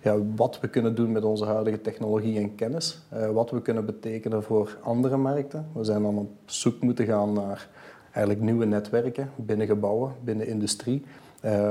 ja, 0.00 0.16
wat 0.34 0.60
we 0.60 0.68
kunnen 0.68 0.94
doen 0.94 1.12
met 1.12 1.24
onze 1.24 1.44
huidige 1.44 1.80
technologie 1.80 2.38
en 2.38 2.54
kennis. 2.54 2.98
Uh, 3.14 3.30
wat 3.30 3.50
we 3.50 3.62
kunnen 3.62 3.84
betekenen 3.84 4.42
voor 4.42 4.76
andere 4.82 5.16
markten. 5.16 5.66
We 5.72 5.84
zijn 5.84 6.02
dan 6.02 6.18
op 6.18 6.30
zoek 6.44 6.80
moeten 6.80 7.06
gaan 7.06 7.32
naar 7.32 7.68
eigenlijk 8.10 8.44
nieuwe 8.44 8.64
netwerken 8.64 9.30
binnen 9.36 9.66
gebouwen, 9.66 10.12
binnen 10.24 10.46
industrie. 10.46 11.04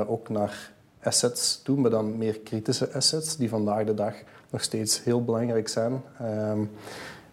ook 0.08 0.30
naar 0.30 0.72
assets 1.04 1.62
toe, 1.62 1.78
maar 1.78 1.92
dan 1.92 2.18
meer 2.18 2.40
kritische 2.40 2.94
assets 2.94 3.38
die 3.38 3.50
vandaag 3.50 3.86
de 3.86 3.94
dag 3.94 4.14
nog 4.50 4.64
steeds 4.64 5.04
heel 5.04 5.24
belangrijk 5.24 5.68
zijn. 5.68 6.02
Ehm, 6.20 6.64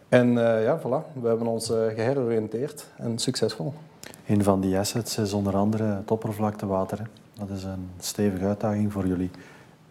en 0.08 0.32
ja, 0.38 0.80
voilà, 0.80 1.20
we 1.20 1.28
hebben 1.28 1.46
ons 1.46 1.66
geheroriënteerd 1.66 2.86
en 2.96 3.18
succesvol. 3.18 3.72
Een 4.26 4.42
van 4.42 4.60
die 4.60 4.78
assets 4.78 5.18
is 5.18 5.32
onder 5.32 5.56
andere 5.56 5.84
het 5.84 6.10
oppervlaktewater. 6.10 7.08
Dat 7.38 7.50
is 7.50 7.64
een 7.64 7.90
stevige 7.98 8.44
uitdaging 8.44 8.92
voor 8.92 9.06
jullie. 9.06 9.30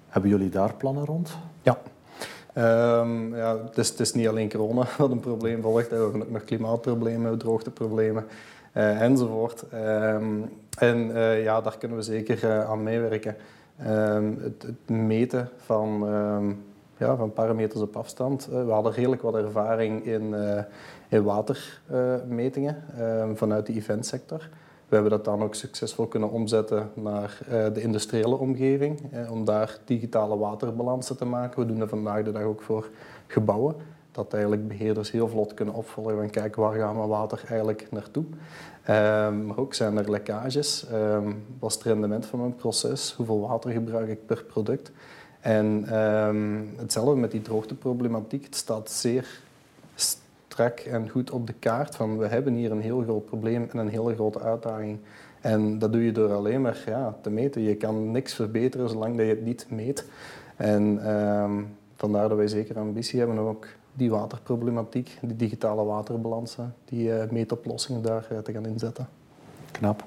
Hebben 0.07 0.29
jullie 0.31 0.49
daar 0.49 0.73
plannen 0.73 1.05
rond? 1.05 1.37
Ja. 1.61 1.77
Um, 3.01 3.35
ja 3.35 3.57
het, 3.73 3.99
is, 3.99 4.13
niet 4.13 4.27
alleen 4.27 4.49
corona 4.49 4.87
wat 4.97 5.11
een 5.11 5.19
probleem 5.19 5.61
volgt. 5.61 5.89
We 5.89 5.95
hebben 5.95 6.21
ook 6.21 6.29
nog 6.29 6.43
klimaatproblemen, 6.43 7.37
droogteproblemen 7.37 8.25
uh, 8.73 9.01
enzovoort. 9.01 9.63
Um, 9.73 10.49
en 10.77 10.97
uh, 11.09 11.43
ja, 11.43 11.61
daar 11.61 11.77
kunnen 11.77 11.97
we 11.97 12.03
zeker 12.03 12.43
uh, 12.43 12.69
aan 12.69 12.83
meewerken. 12.83 13.35
Um, 13.87 14.39
het, 14.41 14.63
het, 14.63 14.89
meten 14.89 15.49
van, 15.57 16.05
ja, 16.97 17.15
van 17.15 17.33
parameters 17.33 17.81
op 17.81 17.95
afstand. 17.95 18.45
we 18.45 18.71
hadden 18.71 18.93
redelijk 18.93 19.21
wat 19.21 19.35
ervaring 19.35 20.05
in, 20.05 20.35
in 21.09 21.23
watermetingen 21.23 22.83
vanuit 23.35 23.65
de 23.65 23.73
eventsector. 23.73 24.49
We 24.91 24.97
hebben 24.97 25.17
dat 25.17 25.25
dan 25.25 25.43
ook 25.43 25.55
succesvol 25.55 26.07
kunnen 26.07 26.29
omzetten 26.29 26.91
naar 26.93 27.39
uh, 27.49 27.65
de 27.73 27.81
industriële 27.81 28.35
omgeving, 28.35 29.11
eh, 29.11 29.31
om 29.31 29.45
daar 29.45 29.77
digitale 29.85 30.37
waterbalansen 30.37 31.17
te 31.17 31.25
maken. 31.25 31.59
We 31.59 31.65
doen 31.65 31.79
dat 31.79 31.89
vandaag 31.89 32.23
de 32.23 32.31
dag 32.31 32.43
ook 32.43 32.61
voor 32.61 32.89
gebouwen, 33.27 33.75
dat 34.11 34.33
eigenlijk 34.33 34.67
beheerders 34.67 35.11
heel 35.11 35.27
vlot 35.27 35.53
kunnen 35.53 35.73
opvolgen 35.73 36.21
en 36.21 36.29
kijken 36.29 36.61
waar 36.61 36.77
gaan 36.77 37.01
we 37.01 37.07
water 37.07 37.43
eigenlijk 37.47 37.87
naartoe. 37.91 38.23
Um, 38.23 39.45
maar 39.45 39.57
ook 39.57 39.73
zijn 39.73 39.97
er 39.97 40.11
lekkages, 40.11 40.85
um, 40.93 41.45
wat 41.59 41.69
is 41.69 41.75
het 41.75 41.85
rendement 41.85 42.25
van 42.25 42.39
mijn 42.39 42.55
proces, 42.55 43.13
hoeveel 43.17 43.39
water 43.39 43.71
gebruik 43.71 44.09
ik 44.09 44.25
per 44.25 44.43
product. 44.43 44.91
En 45.39 45.97
um, 45.99 46.73
hetzelfde 46.77 47.15
met 47.15 47.31
die 47.31 47.41
droogteproblematiek, 47.41 48.43
het 48.45 48.55
staat 48.55 48.91
zeer 48.91 49.41
strak 50.51 50.79
en 50.79 51.09
goed 51.09 51.31
op 51.31 51.47
de 51.47 51.53
kaart 51.53 51.95
van 51.95 52.17
we 52.17 52.27
hebben 52.27 52.53
hier 52.53 52.71
een 52.71 52.81
heel 52.81 53.01
groot 53.01 53.25
probleem 53.25 53.67
en 53.71 53.77
een 53.77 53.87
hele 53.87 54.13
grote 54.13 54.39
uitdaging. 54.39 54.99
En 55.41 55.79
dat 55.79 55.91
doe 55.91 56.05
je 56.05 56.11
door 56.11 56.33
alleen 56.33 56.61
maar 56.61 56.83
ja, 56.85 57.15
te 57.21 57.29
meten. 57.29 57.61
Je 57.61 57.75
kan 57.75 58.11
niks 58.11 58.33
verbeteren 58.33 58.89
zolang 58.89 59.17
dat 59.17 59.25
je 59.25 59.31
het 59.31 59.43
niet 59.43 59.65
meet. 59.69 60.05
En 60.55 61.11
um, 61.15 61.75
vandaar 61.95 62.29
dat 62.29 62.37
wij 62.37 62.47
zeker 62.47 62.77
ambitie 62.77 63.19
hebben 63.19 63.39
om 63.39 63.47
ook 63.47 63.67
die 63.93 64.09
waterproblematiek, 64.09 65.17
die 65.21 65.35
digitale 65.35 65.83
waterbalansen, 65.83 66.75
die 66.85 67.07
uh, 67.07 67.23
meetoplossingen 67.29 68.01
daar 68.01 68.27
uh, 68.31 68.37
te 68.37 68.51
gaan 68.51 68.65
inzetten. 68.65 69.07
Knap. 69.71 70.03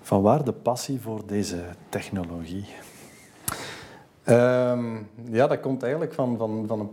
Van 0.00 0.22
waar 0.22 0.44
de 0.44 0.52
passie 0.52 1.00
voor 1.00 1.22
deze 1.26 1.64
technologie? 1.88 2.66
Um, 4.28 5.08
ja, 5.30 5.46
dat 5.46 5.60
komt 5.60 5.82
eigenlijk 5.82 6.12
van, 6.12 6.36
van, 6.36 6.64
van 6.66 6.80
een 6.80 6.90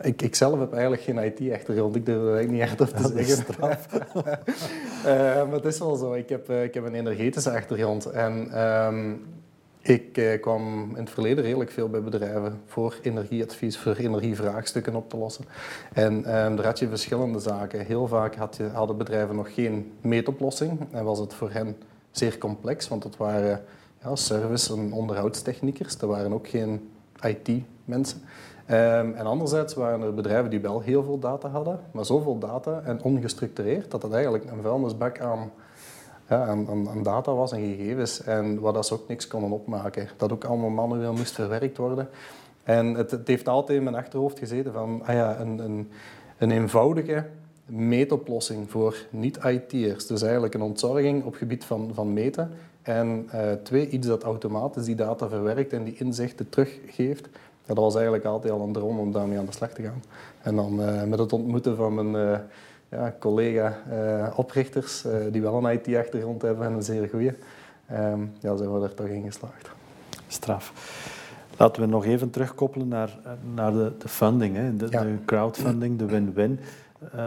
ik, 0.00 0.22
ik 0.22 0.34
zelf 0.34 0.58
heb 0.58 0.72
eigenlijk 0.72 1.02
geen 1.02 1.18
IT-achtergrond. 1.18 1.96
Ik 1.96 2.06
durf 2.06 2.48
niet 2.48 2.60
echt 2.60 2.80
op 2.80 2.88
te 2.88 3.02
dat 3.02 3.12
zeggen. 3.16 3.44
uh, 5.06 5.46
maar 5.46 5.52
het 5.52 5.64
is 5.64 5.78
wel 5.78 5.96
zo. 5.96 6.12
Ik 6.12 6.28
heb, 6.28 6.50
uh, 6.50 6.62
ik 6.62 6.74
heb 6.74 6.84
een 6.84 6.94
energetische 6.94 7.50
achtergrond. 7.50 8.06
En 8.06 8.60
um, 8.62 9.22
ik 9.80 10.18
uh, 10.18 10.40
kwam 10.40 10.90
in 10.90 11.02
het 11.02 11.10
verleden 11.10 11.44
redelijk 11.44 11.70
veel 11.70 11.88
bij 11.88 12.02
bedrijven 12.02 12.60
voor 12.66 12.98
energieadvies, 13.02 13.78
voor 13.78 13.94
energievraagstukken 13.94 14.94
op 14.94 15.10
te 15.10 15.16
lossen. 15.16 15.44
En 15.92 16.14
um, 16.14 16.56
daar 16.56 16.64
had 16.64 16.78
je 16.78 16.88
verschillende 16.88 17.38
zaken. 17.38 17.86
Heel 17.86 18.06
vaak 18.06 18.34
had 18.34 18.56
je, 18.56 18.68
hadden 18.72 18.96
bedrijven 18.96 19.36
nog 19.36 19.54
geen 19.54 19.92
meetoplossing 20.00 20.80
en 20.90 21.04
was 21.04 21.18
het 21.18 21.34
voor 21.34 21.50
hen 21.50 21.76
zeer 22.10 22.38
complex, 22.38 22.88
want 22.88 23.04
het 23.04 23.16
waren 23.16 23.64
ja, 24.02 24.16
service- 24.16 24.72
en 24.72 24.92
onderhoudstechniekers. 24.92 25.96
Er 25.96 26.06
waren 26.06 26.32
ook 26.32 26.48
geen 26.48 26.90
IT-mensen. 27.20 28.22
Um, 28.70 29.14
en 29.14 29.26
anderzijds 29.26 29.74
waren 29.74 30.02
er 30.02 30.14
bedrijven 30.14 30.50
die 30.50 30.60
wel 30.60 30.80
heel 30.80 31.02
veel 31.02 31.18
data 31.18 31.48
hadden, 31.48 31.80
maar 31.90 32.04
zoveel 32.04 32.38
data 32.38 32.80
en 32.84 33.02
ongestructureerd 33.02 33.90
dat 33.90 34.02
het 34.02 34.12
eigenlijk 34.12 34.44
een 34.50 34.62
vuilnisbak 34.62 35.20
aan, 35.20 35.50
ja, 36.28 36.56
data 37.02 37.34
was 37.34 37.52
en 37.52 37.60
gegevens. 37.60 38.22
En 38.22 38.60
waar 38.60 38.72
dat 38.72 38.86
ze 38.86 38.94
ook 38.94 39.08
niks 39.08 39.26
konden 39.26 39.50
opmaken. 39.50 40.08
Dat 40.16 40.32
ook 40.32 40.44
allemaal 40.44 40.70
manueel 40.70 41.12
moest 41.12 41.32
verwerkt 41.32 41.76
worden. 41.76 42.08
En 42.62 42.94
het, 42.94 43.20
heeft 43.24 43.48
altijd 43.48 43.78
in 43.78 43.84
mijn 43.84 43.96
achterhoofd 43.96 44.38
gezeten 44.38 44.72
van 44.72 45.02
ah 45.04 45.14
ja, 45.14 45.40
een, 45.40 45.58
een, 45.58 45.90
een 46.38 46.50
eenvoudige 46.50 47.26
meetoplossing 47.66 48.70
voor 48.70 48.96
niet-IT'ers. 49.10 50.06
Dus 50.06 50.22
eigenlijk 50.22 50.54
een 50.54 50.62
ontzorging 50.62 51.24
op 51.24 51.34
gebied 51.34 51.64
van, 51.64 51.90
van 51.94 52.12
meten. 52.12 52.50
En 52.82 53.28
uh, 53.34 53.52
twee, 53.52 53.88
iets 53.88 54.06
dat 54.06 54.22
automatisch 54.22 54.84
die 54.84 54.94
data 54.94 55.28
verwerkt 55.28 55.72
en 55.72 55.84
die 55.84 55.96
inzichten 55.98 56.48
teruggeeft 56.48 57.28
dat 57.66 57.76
was 57.76 57.94
eigenlijk 57.94 58.24
altijd 58.24 58.52
al 58.52 58.60
een 58.60 58.72
droom 58.72 58.98
om 58.98 59.12
daarmee 59.12 59.38
aan 59.38 59.46
de 59.46 59.52
slag 59.52 59.70
te 59.70 59.82
gaan. 59.82 60.02
En 60.42 60.56
dan 60.56 60.80
uh, 60.80 61.02
met 61.02 61.18
het 61.18 61.32
ontmoeten 61.32 61.76
van 61.76 61.94
mijn 61.94 62.26
uh, 62.30 62.38
ja, 62.88 63.14
collega-oprichters, 63.18 65.04
uh, 65.04 65.12
die 65.30 65.42
wel 65.42 65.64
een 65.64 65.72
IT-achtergrond 65.72 66.42
hebben 66.42 66.66
en 66.66 66.72
een 66.72 66.82
zeer 66.82 67.08
goede, 67.08 67.34
ehm, 67.86 68.20
ja, 68.40 68.56
zijn 68.56 68.72
we 68.72 68.84
er 68.84 68.94
toch 68.94 69.06
in 69.06 69.22
geslaagd. 69.24 69.70
Straf. 70.28 70.72
Laten 71.56 71.82
we 71.82 71.88
nog 71.88 72.04
even 72.04 72.30
terugkoppelen 72.30 72.88
naar, 72.88 73.18
naar 73.54 73.72
de, 73.72 73.92
de 73.98 74.08
funding, 74.08 74.56
hè. 74.56 74.76
De, 74.76 74.88
de 74.88 75.16
crowdfunding, 75.24 75.98
de 75.98 76.04
win-win. 76.04 76.60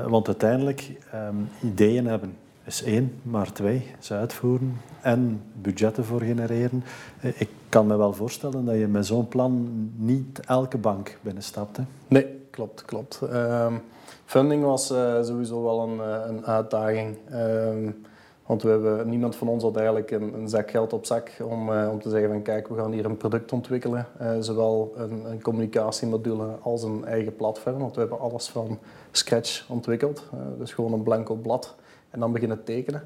want 0.07 0.27
uiteindelijk, 0.27 0.91
um, 1.13 1.49
ideeën 1.61 2.05
hebben 2.05 2.35
is 2.67 2.83
één, 2.83 3.19
maar 3.21 3.51
twee, 3.51 3.85
ze 3.99 4.13
uitvoeren 4.13 4.81
en 5.01 5.41
budgetten 5.61 6.05
voor 6.05 6.21
genereren. 6.21 6.83
Ik 7.21 7.49
kan 7.69 7.87
me 7.87 7.97
wel 7.97 8.13
voorstellen 8.13 8.65
dat 8.65 8.75
je 8.75 8.87
met 8.87 9.05
zo'n 9.05 9.27
plan 9.27 9.69
niet 9.95 10.39
elke 10.39 10.77
bank 10.77 11.17
binnenstapt. 11.21 11.77
Hè? 11.77 11.83
Nee, 12.07 12.27
klopt, 12.49 12.85
klopt. 12.85 13.21
Um, 13.33 13.81
funding 14.25 14.63
was 14.63 14.91
uh, 14.91 15.23
sowieso 15.23 15.63
wel 15.63 15.81
een, 15.81 15.97
uh, 15.97 16.19
een 16.27 16.45
uitdaging. 16.45 17.17
Um, 17.33 18.05
want 18.45 18.63
we 18.63 18.69
hebben, 18.69 19.09
niemand 19.09 19.35
van 19.35 19.47
ons 19.47 19.63
had 19.63 19.75
eigenlijk 19.75 20.11
een, 20.11 20.33
een 20.33 20.49
zak 20.49 20.71
geld 20.71 20.93
op 20.93 21.05
zak 21.05 21.31
om, 21.43 21.69
om 21.69 22.01
te 22.01 22.09
zeggen 22.09 22.29
van 22.29 22.41
kijk, 22.41 22.67
we 22.67 22.75
gaan 22.75 22.91
hier 22.91 23.05
een 23.05 23.17
product 23.17 23.51
ontwikkelen. 23.51 24.07
zowel 24.39 24.93
een, 24.95 25.25
een, 25.25 25.41
communicatiemodule 25.41 26.45
als 26.61 26.83
een 26.83 27.05
eigen 27.05 27.35
platform. 27.35 27.79
Want 27.79 27.93
we 27.93 27.99
hebben 27.99 28.19
alles 28.19 28.47
van 28.47 28.79
scratch 29.11 29.69
ontwikkeld. 29.69 30.23
dus 30.57 30.73
gewoon 30.73 30.93
een 30.93 31.03
blanco 31.03 31.35
blad 31.35 31.75
en 32.09 32.19
dan 32.19 32.31
beginnen 32.31 32.63
tekenen. 32.63 33.03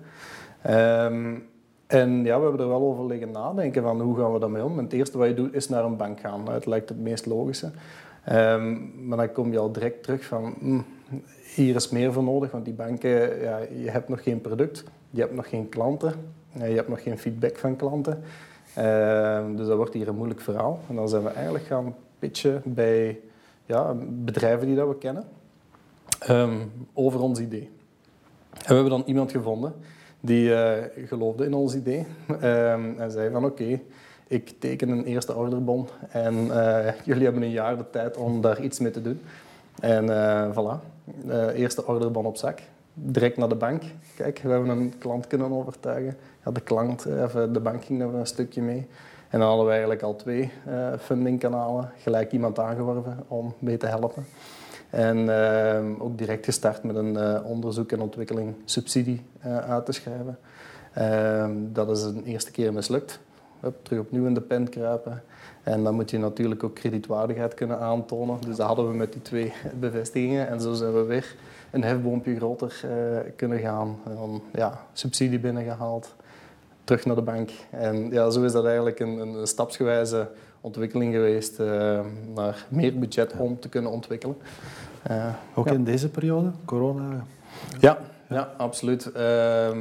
Um, 0.70 1.50
en 1.88 2.24
ja, 2.24 2.38
we 2.38 2.44
hebben 2.44 2.62
er 2.62 2.68
wel 2.68 2.82
over 2.82 3.06
liggen 3.06 3.32
nadenken 3.32 3.84
van 3.84 4.02
hoe 4.02 4.18
gaan 4.18 4.34
we 4.34 4.40
daarmee 4.40 4.64
om. 4.64 4.78
Het 4.78 4.94
eerste 4.94 5.18
wat 5.18 5.28
je 5.28 5.34
doet 5.34 5.54
is 5.54 5.70
naar 5.70 5.84
een 5.84 5.98
bank 5.98 6.20
gaan. 6.20 6.50
Het 6.52 6.66
lijkt 6.66 6.90
het 6.90 7.00
meest 7.00 7.26
logische. 7.26 7.72
Um, 8.30 8.92
maar 9.08 9.18
dan 9.18 9.32
kom 9.32 9.52
je 9.52 9.60
al 9.60 9.72
direct 9.72 10.04
terug 10.04 10.26
van 10.26 10.54
hm, 10.60 10.82
hier 11.56 11.76
is 11.76 11.90
meer 11.90 12.14
voor 12.14 12.24
nodig, 12.24 12.52
want 12.52 12.66
die 12.66 12.74
banken, 12.74 13.42
ja, 13.42 13.58
je 13.58 13.90
hebt 13.90 14.10
nog 14.10 14.24
geen 14.24 14.42
product, 14.42 14.84
je 15.10 15.22
hebt 15.22 15.36
nog 15.36 15.50
geen 15.50 15.70
klanten, 15.70 16.14
je 16.54 16.64
hebt 16.64 16.88
nog 16.88 17.04
geen 17.04 17.18
feedback 17.20 17.58
van 17.58 17.76
klanten. 17.76 18.24
Um, 18.78 19.56
dus 19.56 19.68
dat 19.68 19.78
wordt 19.78 19.94
hier 19.94 20.08
een 20.08 20.16
moeilijk 20.16 20.42
verhaal. 20.42 20.80
En 20.90 20.96
dan 20.96 21.10
zijn 21.10 21.24
we 21.24 21.30
eigenlijk 21.30 21.66
gaan 21.66 21.96
pitchen 22.20 22.62
bij 22.66 23.20
ja, 23.66 23.96
bedrijven 24.10 24.68
die 24.68 24.76
dat 24.76 24.88
we 24.88 24.98
kennen 24.98 25.26
over 26.94 27.20
ons 27.20 27.40
idee. 27.40 27.70
En 28.52 28.68
we 28.68 28.74
hebben 28.74 28.90
dan 28.90 29.04
iemand 29.06 29.32
gevonden 29.32 29.74
Die 30.20 30.52
geloofde 31.06 31.46
in 31.46 31.54
ons 31.54 31.76
idee 31.76 32.06
ehm, 32.42 32.92
en 32.98 33.12
zei 33.12 33.32
van 33.32 33.46
oké, 33.46 33.80
ik 34.28 34.54
teken 34.60 34.90
een 34.90 35.06
eerste 35.06 35.36
orderbon 35.36 35.88
en 36.10 36.36
jullie 37.04 37.24
hebben 37.24 37.42
een 37.42 37.52
jaar 37.52 37.78
de 37.78 37.90
tijd 37.90 38.18
om 38.18 38.42
daar 38.42 38.62
iets 38.62 38.80
mee 38.80 38.92
te 38.92 39.02
doen. 39.02 39.22
En 39.80 40.06
voilà, 40.54 40.80
eerste 41.56 41.86
orderbon 41.88 42.26
op 42.26 42.38
zak 42.38 42.60
direct 42.94 43.38
naar 43.38 43.50
de 43.50 43.56
bank. 43.56 43.84
Kijk, 44.16 44.40
we 44.44 44.50
hebben 44.50 44.70
een 44.70 44.94
klant 44.98 45.28
kunnen 45.28 45.52
overtuigen. 45.52 46.18
De 46.54 46.62
klant, 46.62 47.06
even 47.06 47.54
de 47.54 47.60
bank 47.60 47.86
ging 47.86 48.02
er 48.02 48.14
een 48.14 48.26
stukje 48.26 48.62
mee. 48.62 48.88
En 49.30 49.40
dan 49.40 49.48
hadden 49.48 49.66
we 49.66 49.72
eigenlijk 49.72 50.02
al 50.02 50.16
twee 50.16 50.52
uh, 50.68 50.94
fundingkanalen, 51.00 51.92
gelijk 51.98 52.32
iemand 52.32 52.60
aangeworven 52.60 53.24
om 53.28 53.54
mee 53.60 53.78
te 53.78 53.86
helpen. 53.86 54.26
En 54.92 55.18
uh, 55.18 56.04
ook 56.04 56.18
direct 56.18 56.46
gestart 56.46 56.84
met 56.84 56.96
een 56.96 57.14
uh, 57.14 57.40
onderzoek 57.44 57.92
en 57.92 58.02
ontwikkeling 58.02 58.56
subsidie 58.66 59.22
uit 59.68 59.86
te 59.86 59.92
schrijven. 59.92 60.40
Ehm, 60.94 61.52
dat 61.74 61.90
is 61.90 62.04
een 62.04 62.24
eerste 62.24 62.52
keer 62.52 62.74
mislukt. 62.74 63.20
Terug 63.82 64.00
opnieuw 64.00 64.26
in 64.26 64.34
de 64.34 64.42
pen 64.42 64.70
kruipen. 64.70 65.24
En 65.64 65.84
dan 65.84 65.96
moet 65.96 66.10
je 66.10 66.18
natuurlijk 66.18 66.64
ook 66.64 66.76
kredietwaardigheid 66.76 67.54
kunnen 67.54 67.80
aantonen. 67.80 68.38
Dus 68.46 68.56
dat 68.56 68.68
hadden 68.68 68.90
we 68.90 68.96
met 68.96 69.14
die 69.14 69.22
twee 69.22 69.54
bevestigingen. 69.80 70.48
En 70.48 70.62
zo 70.62 70.74
zijn 70.74 70.94
we 70.94 71.04
weer 71.04 71.36
een 71.72 71.84
hefboompje 71.84 72.36
groter 72.36 72.86
kunnen 73.36 73.60
gaan. 73.60 73.98
En 74.06 74.42
ja, 74.54 74.86
subsidie 74.94 75.40
binnengehaald 75.40 76.16
terug 76.84 77.06
naar 77.06 77.16
de 77.16 77.22
bank. 77.22 77.50
En 77.70 78.12
ja, 78.12 78.30
zo 78.30 78.44
is 78.44 78.52
dat 78.52 78.66
eigenlijk 78.66 79.00
een, 79.00 79.18
een 79.20 79.48
stapsgewijze 79.48 80.28
ontwikkeling 80.62 81.14
geweest 81.14 81.60
uh, 81.60 82.00
naar 82.36 82.66
meer 82.70 83.00
budget 83.00 83.34
om 83.38 83.60
te 83.60 83.70
kunnen 83.70 83.92
ontwikkelen. 83.92 84.36
Uh, 85.12 85.26
Ook 85.56 85.68
in 85.68 85.84
deze 85.84 86.10
periode, 86.10 86.52
corona? 86.66 87.26
Ja, 87.80 87.98
ja, 88.30 88.54
absoluut. 88.58 89.06
Uh, 89.06 89.14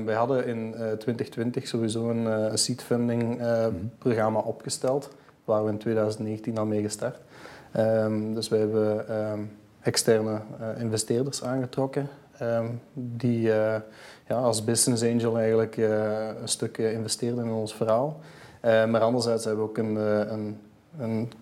wij 0.04 0.14
hadden 0.14 0.46
in 0.46 0.75
2020 0.99 1.68
sowieso 1.68 2.10
een, 2.10 2.25
een 2.25 2.58
seed 2.58 2.82
funding 2.82 3.38
mhm. 3.38 3.70
programma 3.99 4.38
opgesteld, 4.38 5.10
waar 5.44 5.64
we 5.64 5.70
in 5.70 5.78
2019 5.78 6.58
al 6.58 6.66
mee 6.66 6.82
gestart. 6.82 7.18
Ehm, 7.72 8.34
dus 8.34 8.49
we 8.49 8.56
hebben 8.56 9.08
ehm, 9.08 9.40
externe 9.80 10.40
investeerders 10.78 11.44
aangetrokken 11.44 12.08
die 12.94 13.52
eh, 13.52 13.80
ja, 14.28 14.37
als 14.37 14.64
business 14.64 15.02
angel 15.02 15.38
eigenlijk 15.38 15.76
eh, 15.76 16.26
een 16.40 16.49
stuk 16.49 16.78
investeerden 16.78 17.44
in 17.44 17.50
ons 17.50 17.75
verhaal. 17.75 18.20
Eh, 18.60 18.87
maar 18.87 19.00
anderzijds 19.00 19.44
hebben 19.44 19.64
we 19.64 19.70
ook 19.70 19.78
een, 19.78 19.96
een, 20.32 20.58
een 20.99 21.32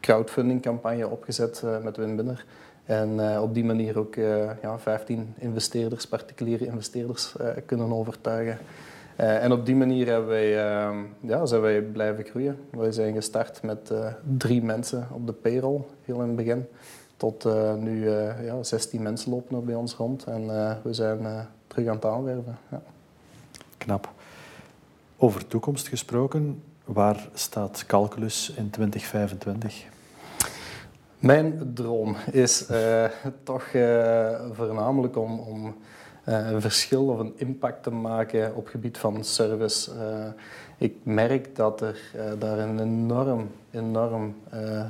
crowdfunding 0.00 0.62
campagne 0.62 1.08
opgezet 1.08 1.62
met 1.82 1.96
Winbinner. 1.96 2.44
En 2.84 3.40
op 3.40 3.54
die 3.54 3.64
manier 3.64 3.98
ook 3.98 4.14
ja, 4.62 4.78
15 4.78 5.34
investeerders, 5.38 6.06
particuliere 6.06 6.66
investeerders, 6.66 7.34
kunnen 7.66 7.92
overtuigen. 7.92 8.58
en 9.16 9.52
op 9.52 9.66
die 9.66 9.76
manier 9.76 10.06
hebben 10.06 10.28
wij, 10.28 10.48
ja, 11.20 11.46
zijn 11.46 11.60
wij 11.60 11.82
blijven 11.82 12.24
groeien. 12.24 12.58
Wij 12.70 12.92
zijn 12.92 13.14
gestart 13.14 13.62
met 13.62 13.92
drie 14.36 14.62
mensen 14.62 15.08
op 15.12 15.26
de 15.26 15.32
payroll, 15.32 15.80
heel 16.04 16.20
in 16.20 16.26
het 16.26 16.36
begin. 16.36 16.66
Tot 17.16 17.46
nu 17.78 18.10
ja, 18.44 18.62
16 18.62 19.02
mensen 19.02 19.30
lopen 19.30 19.56
er 19.56 19.64
bij 19.64 19.74
ons 19.74 19.94
rond 19.94 20.24
en 20.24 20.46
we 20.82 20.92
zijn 20.92 21.48
terug 21.66 21.86
aan 21.86 21.94
het 21.94 22.04
aanwerven. 22.04 22.58
Ja. 22.70 22.82
Knap. 23.78 24.10
Over 25.16 25.46
toekomst 25.46 25.88
gesproken, 25.88 26.62
waar 26.92 27.28
staat 27.34 27.84
Calculus 27.86 28.52
in 28.56 28.70
2025? 28.70 29.84
Mijn 31.18 31.70
droom 31.74 32.16
is 32.30 32.66
toch 33.42 33.64
voornamelijk 34.52 35.16
om, 35.16 35.38
om 35.38 35.74
een 36.24 36.60
verschil 36.60 37.08
of 37.08 37.18
een 37.18 37.32
impact 37.36 37.82
te 37.82 37.90
maken 37.90 38.54
op 38.54 38.66
gebied 38.66 38.98
van 38.98 39.24
service. 39.24 39.90
ik 40.78 40.94
merk 41.02 41.56
dat 41.56 41.80
er 41.80 42.00
daar 42.38 42.58
een 42.58 42.80
enorm, 42.80 43.50
enorm 43.70 44.34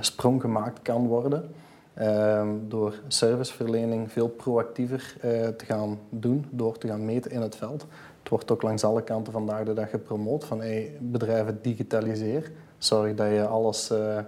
sprong 0.01 0.41
gemaakt 0.41 0.83
kan 0.83 1.07
worden. 1.07 1.55
Ehm, 1.95 2.49
door 2.69 2.95
serviceverlening 3.09 4.13
veel 4.13 4.29
proactiever 4.29 5.15
te 5.57 5.65
gaan 5.65 5.99
doen, 6.09 6.47
door 6.51 6.79
te 6.79 6.87
gaan 6.89 7.05
meten 7.05 7.31
in 7.31 7.41
het 7.41 7.57
veld. 7.57 7.87
Wordt 8.33 8.51
ook 8.51 8.63
langs 8.63 8.85
alle 8.85 9.03
kanten 9.03 9.33
vandaag 9.33 9.65
de 9.65 9.73
dag 9.73 9.91
gepromoot 9.91 10.45
van 10.45 10.61
hey, 10.61 10.97
bedrijven 11.01 11.59
digitaliseer. 11.63 12.51
Zorg 12.79 13.15
dat 13.15 13.27
je 13.27 13.47
alles 13.47 13.91
uh, 13.91 14.19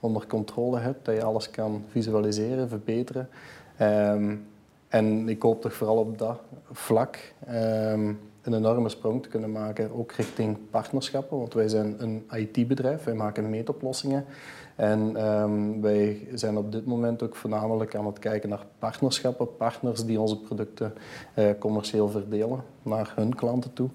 onder 0.00 0.26
controle 0.26 0.78
hebt, 0.78 1.04
dat 1.04 1.14
je 1.14 1.22
alles 1.22 1.50
kan 1.50 1.84
visualiseren, 1.88 2.68
verbeteren. 2.68 3.28
Um, 3.80 4.46
en 4.88 5.28
ik 5.28 5.42
hoop 5.42 5.60
toch 5.60 5.72
vooral 5.72 5.96
op 5.96 6.18
dat 6.18 6.40
vlak 6.72 7.18
um, 7.48 8.20
een 8.42 8.54
enorme 8.54 8.88
sprong 8.88 9.22
te 9.22 9.28
kunnen 9.28 9.52
maken, 9.52 9.98
ook 9.98 10.12
richting 10.12 10.58
partnerschappen. 10.70 11.38
Want 11.38 11.54
wij 11.54 11.68
zijn 11.68 11.94
een 11.98 12.24
IT-bedrijf, 12.30 13.04
wij 13.04 13.14
maken 13.14 13.50
meetoplossingen. 13.50 14.24
En 14.76 15.26
um, 15.26 15.80
wij 15.80 16.28
zijn 16.34 16.56
op 16.56 16.72
dit 16.72 16.86
moment 16.86 17.22
ook 17.22 17.36
voornamelijk 17.36 17.94
aan 17.94 18.06
het 18.06 18.18
kijken 18.18 18.48
naar 18.48 18.66
partnerschappen, 18.78 19.56
partners 19.56 20.04
die 20.04 20.20
onze 20.20 20.38
producten 20.38 20.92
uh, 21.34 21.50
commercieel 21.58 22.08
verdelen 22.08 22.64
naar 22.82 23.12
hun 23.16 23.34
klanten 23.34 23.72
toe. 23.72 23.88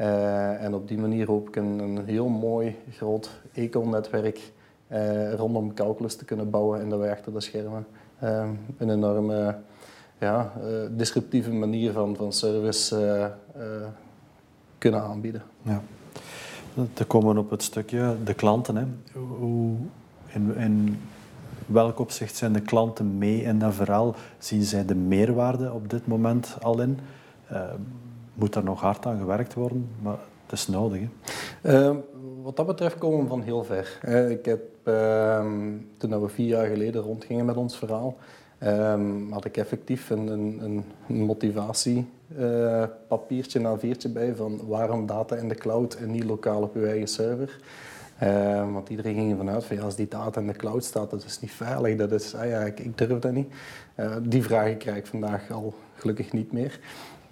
Uh, 0.00 0.64
en 0.64 0.74
op 0.74 0.88
die 0.88 0.98
manier 0.98 1.26
hoop 1.26 1.48
ik 1.48 1.56
een, 1.56 1.78
een 1.78 2.04
heel 2.04 2.28
mooi 2.28 2.76
groot 2.90 3.30
eco-netwerk 3.52 4.52
uh, 4.88 5.34
rondom 5.34 5.74
Calculus 5.74 6.16
te 6.16 6.24
kunnen 6.24 6.50
bouwen 6.50 6.80
en 6.80 6.88
dat 6.88 6.98
wij 6.98 7.10
achter 7.10 7.32
de 7.32 7.40
schermen 7.40 7.86
ehm, 8.20 8.48
een 8.78 8.90
enorme 8.90 9.56
ja, 10.18 10.52
disruptieve 10.90 11.52
manier 11.52 11.92
van, 11.92 12.16
van 12.16 12.32
service 12.32 13.30
kunnen 14.78 15.00
aanbieden. 15.02 15.42
Ja. 15.62 15.82
Te 16.92 17.04
komen 17.04 17.38
op 17.38 17.50
het 17.50 17.62
stukje 17.62 18.16
de 18.24 18.34
klanten. 18.34 18.76
Hè. 18.76 18.84
Hoe, 19.38 19.76
in, 20.34 20.98
welk 21.66 21.98
opzicht 21.98 22.36
zijn 22.36 22.52
de 22.52 22.60
klanten 22.60 23.18
mee 23.18 23.42
in 23.42 23.58
dat 23.58 23.74
verhaal? 23.74 24.14
Zien 24.38 24.62
zij 24.62 24.84
de 24.84 24.94
meerwaarde 24.94 25.72
op 25.72 25.90
dit 25.90 26.06
moment 26.06 26.56
al 26.62 26.80
in? 26.80 26.98
Uh, 27.52 27.62
moet 28.34 28.54
er 28.54 28.64
nog 28.64 28.80
hard 28.80 29.06
aan 29.06 29.18
gewerkt 29.18 29.54
worden, 29.54 29.88
maar 30.02 30.18
het 30.42 30.52
is 30.52 30.68
nodig. 30.68 31.00
Uh, 31.62 31.96
wat 32.42 32.56
dat 32.56 32.66
betreft 32.66 32.98
komen 32.98 33.22
we 33.22 33.26
van 33.26 33.42
heel 33.42 33.64
ver. 33.64 33.98
Ik 34.30 34.44
heb, 34.44 34.60
uh, 34.84 35.46
toen 35.96 36.20
we 36.20 36.28
vier 36.28 36.46
jaar 36.46 36.66
geleden 36.66 37.02
rondgingen 37.02 37.44
met 37.44 37.56
ons 37.56 37.76
verhaal, 37.76 38.16
ehm, 38.58 39.30
had 39.30 39.44
ik 39.44 39.56
effectief 39.56 40.10
een, 40.10 40.28
een, 40.28 40.84
een 41.08 41.22
motivatiepapiertje, 41.22 43.60
een 43.60 43.78
A4'tje 43.78 44.12
bij 44.12 44.34
van 44.34 44.60
waarom 44.66 45.06
data 45.06 45.36
in 45.36 45.48
de 45.48 45.54
cloud 45.54 45.94
en 45.94 46.10
niet 46.10 46.24
lokaal 46.24 46.62
op 46.62 46.74
uw 46.74 46.84
eigen 46.84 47.08
server. 47.08 47.58
Uh, 48.22 48.72
want 48.72 48.88
iedereen 48.88 49.14
ging 49.14 49.30
ervan 49.30 49.50
uit 49.50 49.64
van 49.64 49.80
als 49.80 49.96
die 49.96 50.08
data 50.08 50.40
in 50.40 50.46
de 50.46 50.52
cloud 50.52 50.84
staat, 50.84 51.10
dat 51.10 51.24
is 51.24 51.40
niet 51.40 51.50
veilig. 51.50 51.96
Dat 51.96 52.12
is, 52.12 52.34
ah 52.34 52.48
ja, 52.48 52.60
ik, 52.60 52.98
durf 52.98 53.18
dat 53.18 53.32
niet. 53.32 53.52
Uh, 53.96 54.16
die 54.22 54.42
vragen 54.42 54.76
krijg 54.76 54.96
ik 54.96 55.06
vandaag 55.06 55.50
al 55.50 55.74
gelukkig 55.94 56.32
niet 56.32 56.52
meer. 56.52 56.80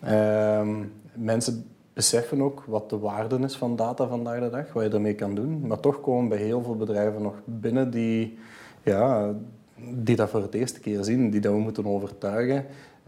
Uh, 0.04 0.68
mensen 1.14 1.64
beseffen 1.92 2.42
ook 2.42 2.64
wat 2.66 2.90
de 2.90 2.98
waarde 2.98 3.38
is 3.38 3.56
van 3.56 3.76
data 3.76 4.06
vandaag 4.06 4.40
de 4.40 4.50
dag, 4.50 4.72
wat 4.72 4.84
je 4.84 4.90
ermee 4.90 5.14
kan 5.14 5.34
doen. 5.34 5.66
Maar 5.66 5.80
toch 5.80 6.00
komen 6.00 6.28
bij 6.28 6.38
heel 6.38 6.62
veel 6.62 6.76
bedrijven 6.76 7.22
nog 7.22 7.34
binnen 7.44 7.90
die, 7.90 8.38
ja, 8.82 9.34
die 9.94 10.16
dat 10.16 10.30
voor 10.30 10.42
het 10.42 10.54
eerste 10.54 10.80
keer 10.80 11.04
zien, 11.04 11.30
die 11.30 11.40
dat 11.40 11.52
we 11.52 11.58
moeten 11.58 11.86
overtuigen. 11.86 12.64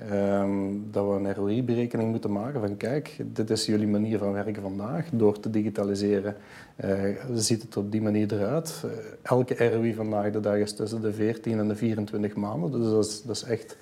Um, 0.09 0.89
dat 0.91 1.07
we 1.07 1.13
een 1.13 1.35
ROI-berekening 1.35 2.11
moeten 2.11 2.33
maken 2.33 2.61
van 2.61 2.77
kijk, 2.77 3.17
dit 3.25 3.51
is 3.51 3.67
jullie 3.67 3.87
manier 3.87 4.19
van 4.19 4.33
werken 4.33 4.63
vandaag. 4.63 5.09
Door 5.13 5.41
te 5.41 5.51
digitaliseren 5.51 6.37
uh, 6.85 7.17
ziet 7.35 7.63
het 7.63 7.77
op 7.77 7.93
die 7.93 8.03
manier 8.03 8.33
eruit. 8.33 8.83
Uh, 8.85 8.91
elke 9.23 9.69
ROI 9.69 9.95
vandaag 9.95 10.31
de 10.31 10.41
dag 10.41 10.57
is 10.57 10.75
tussen 10.75 11.01
de 11.01 11.13
14 11.13 11.59
en 11.59 11.69
de 11.69 11.77
24 11.77 12.35
maanden, 12.35 12.73
dus 12.73 13.23
dat 13.25 13.37
is, 13.37 13.43
echt 13.43 13.77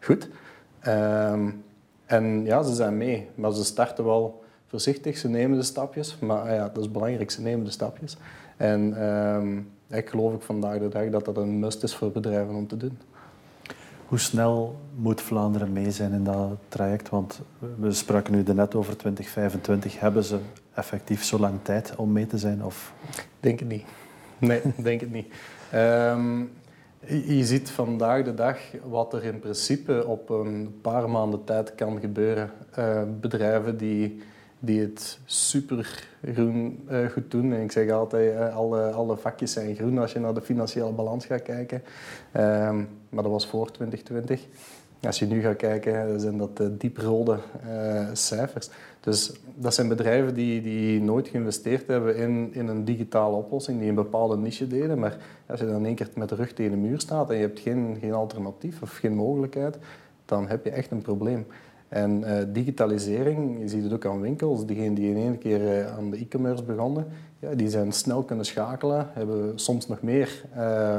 goed. 0.00 0.28
Um, 0.86 1.64
en 2.04 2.44
ja, 2.44 2.62
ze 2.62 2.74
zijn 2.74 2.96
mee, 2.96 3.28
maar 3.34 3.52
ze 3.52 3.64
starten 3.64 4.04
wel 4.04 4.42
voorzichtig, 4.66 5.16
ze 5.16 5.28
nemen 5.28 5.58
de 5.58 5.64
stapjes. 5.64 6.18
Maar 6.18 6.54
ja, 6.54 6.68
dat 6.68 6.84
is 6.84 6.90
belangrijk, 6.90 7.30
ze 7.30 7.42
nemen 7.42 7.64
de 7.64 7.70
stapjes. 7.70 8.16
En 8.56 9.04
um, 9.06 9.68
ik 9.90 10.08
geloof 10.08 10.34
ik 10.34 10.42
vandaag 10.42 10.78
de 10.78 10.88
dag 10.88 11.10
dat 11.10 11.24
dat 11.24 11.36
een 11.36 11.58
must 11.58 11.82
is 11.82 11.94
voor 11.94 12.10
bedrijven 12.10 12.54
om 12.54 12.66
te 12.66 12.76
doen. 12.76 12.98
Hoe 14.06 14.18
snel 14.18 14.78
moet 14.94 15.20
Vlaanderen 15.20 15.72
mee 15.72 15.90
zijn 15.90 16.12
in 16.12 16.24
dat 16.24 16.56
traject? 16.68 17.08
Want 17.08 17.40
we 17.78 17.92
spraken 17.92 18.32
nu 18.32 18.42
net 18.54 18.74
over 18.74 18.96
2025. 18.96 20.00
Hebben 20.00 20.24
ze 20.24 20.38
effectief 20.74 21.24
zo 21.24 21.38
lang 21.38 21.58
tijd 21.62 21.96
om 21.96 22.12
mee 22.12 22.26
te 22.26 22.38
zijn? 22.38 22.64
Of? 22.64 22.92
Denk 23.40 23.58
het 23.58 23.68
niet. 23.68 23.84
Nee, 24.38 24.60
denk 24.82 25.00
het 25.00 25.12
niet. 25.12 25.34
Um, 25.74 26.50
je 27.08 27.44
ziet 27.44 27.70
vandaag 27.70 28.24
de 28.24 28.34
dag 28.34 28.58
wat 28.84 29.12
er 29.12 29.24
in 29.24 29.38
principe 29.38 30.06
op 30.06 30.30
een 30.30 30.78
paar 30.82 31.10
maanden 31.10 31.44
tijd 31.44 31.74
kan 31.74 32.00
gebeuren. 32.00 32.50
Uh, 32.78 33.02
bedrijven 33.20 33.76
die 33.76 34.22
die 34.60 34.80
het 34.80 35.18
super 35.24 36.06
groen 36.24 36.86
uh, 36.90 37.06
goed 37.06 37.30
doen. 37.30 37.52
En 37.52 37.62
ik 37.62 37.72
zeg 37.72 37.90
altijd, 37.90 38.34
uh, 38.34 38.56
alle, 38.56 38.90
alle 38.90 39.16
vakjes 39.16 39.52
zijn 39.52 39.74
groen 39.74 39.98
als 39.98 40.12
je 40.12 40.18
naar 40.18 40.34
de 40.34 40.40
financiële 40.40 40.92
balans 40.92 41.26
gaat 41.26 41.42
kijken. 41.42 41.82
Um, 42.36 42.88
maar 43.08 43.22
dat 43.22 43.32
was 43.32 43.46
voor 43.46 43.70
2020. 43.70 44.46
Als 45.02 45.18
je 45.18 45.26
nu 45.26 45.40
gaat 45.40 45.56
kijken, 45.56 46.20
zijn 46.20 46.38
dat 46.38 46.60
uh, 46.60 46.66
dieprode 46.70 47.38
cijfers. 48.12 48.68
Dus 49.00 49.32
dat 49.54 49.74
zijn 49.74 49.88
bedrijven 49.88 50.34
die, 50.34 50.62
die 50.62 51.00
nooit 51.00 51.28
geïnvesteerd 51.28 51.86
hebben 51.86 52.16
in, 52.16 52.54
in 52.54 52.68
een 52.68 52.84
digitale 52.84 53.36
oplossing, 53.36 53.78
die 53.78 53.88
een 53.88 53.94
bepaalde 53.94 54.36
niche 54.36 54.66
deden. 54.66 54.98
Maar 54.98 55.16
als 55.46 55.60
je 55.60 55.66
dan 55.66 55.84
één 55.84 55.94
keer 55.94 56.08
met 56.14 56.28
de 56.28 56.34
rug 56.34 56.52
tegen 56.52 56.70
de 56.70 56.76
muur 56.76 57.00
staat 57.00 57.30
en 57.30 57.36
je 57.36 57.42
hebt 57.42 57.60
geen, 57.60 57.96
geen 58.00 58.12
alternatief 58.12 58.82
of 58.82 58.96
geen 58.96 59.14
mogelijkheid, 59.14 59.78
dan 60.24 60.48
heb 60.48 60.64
je 60.64 60.70
echt 60.70 60.90
een 60.90 61.02
probleem. 61.02 61.46
En 61.88 62.20
uh, 62.20 62.32
digitalisering, 62.52 63.60
je 63.60 63.68
ziet 63.68 63.82
het 63.82 63.92
ook 63.92 64.06
aan 64.06 64.20
winkels, 64.20 64.66
diegenen 64.66 64.94
die 64.94 65.10
in 65.10 65.16
één 65.16 65.38
keer 65.38 65.60
uh, 65.60 65.96
aan 65.96 66.10
de 66.10 66.16
e-commerce 66.16 66.62
begonnen, 66.62 67.06
ja, 67.38 67.54
die 67.54 67.68
zijn 67.68 67.92
snel 67.92 68.22
kunnen 68.22 68.44
schakelen, 68.44 69.06
hebben 69.12 69.58
soms 69.58 69.88
nog 69.88 70.02
meer 70.02 70.44
uh, 70.56 70.98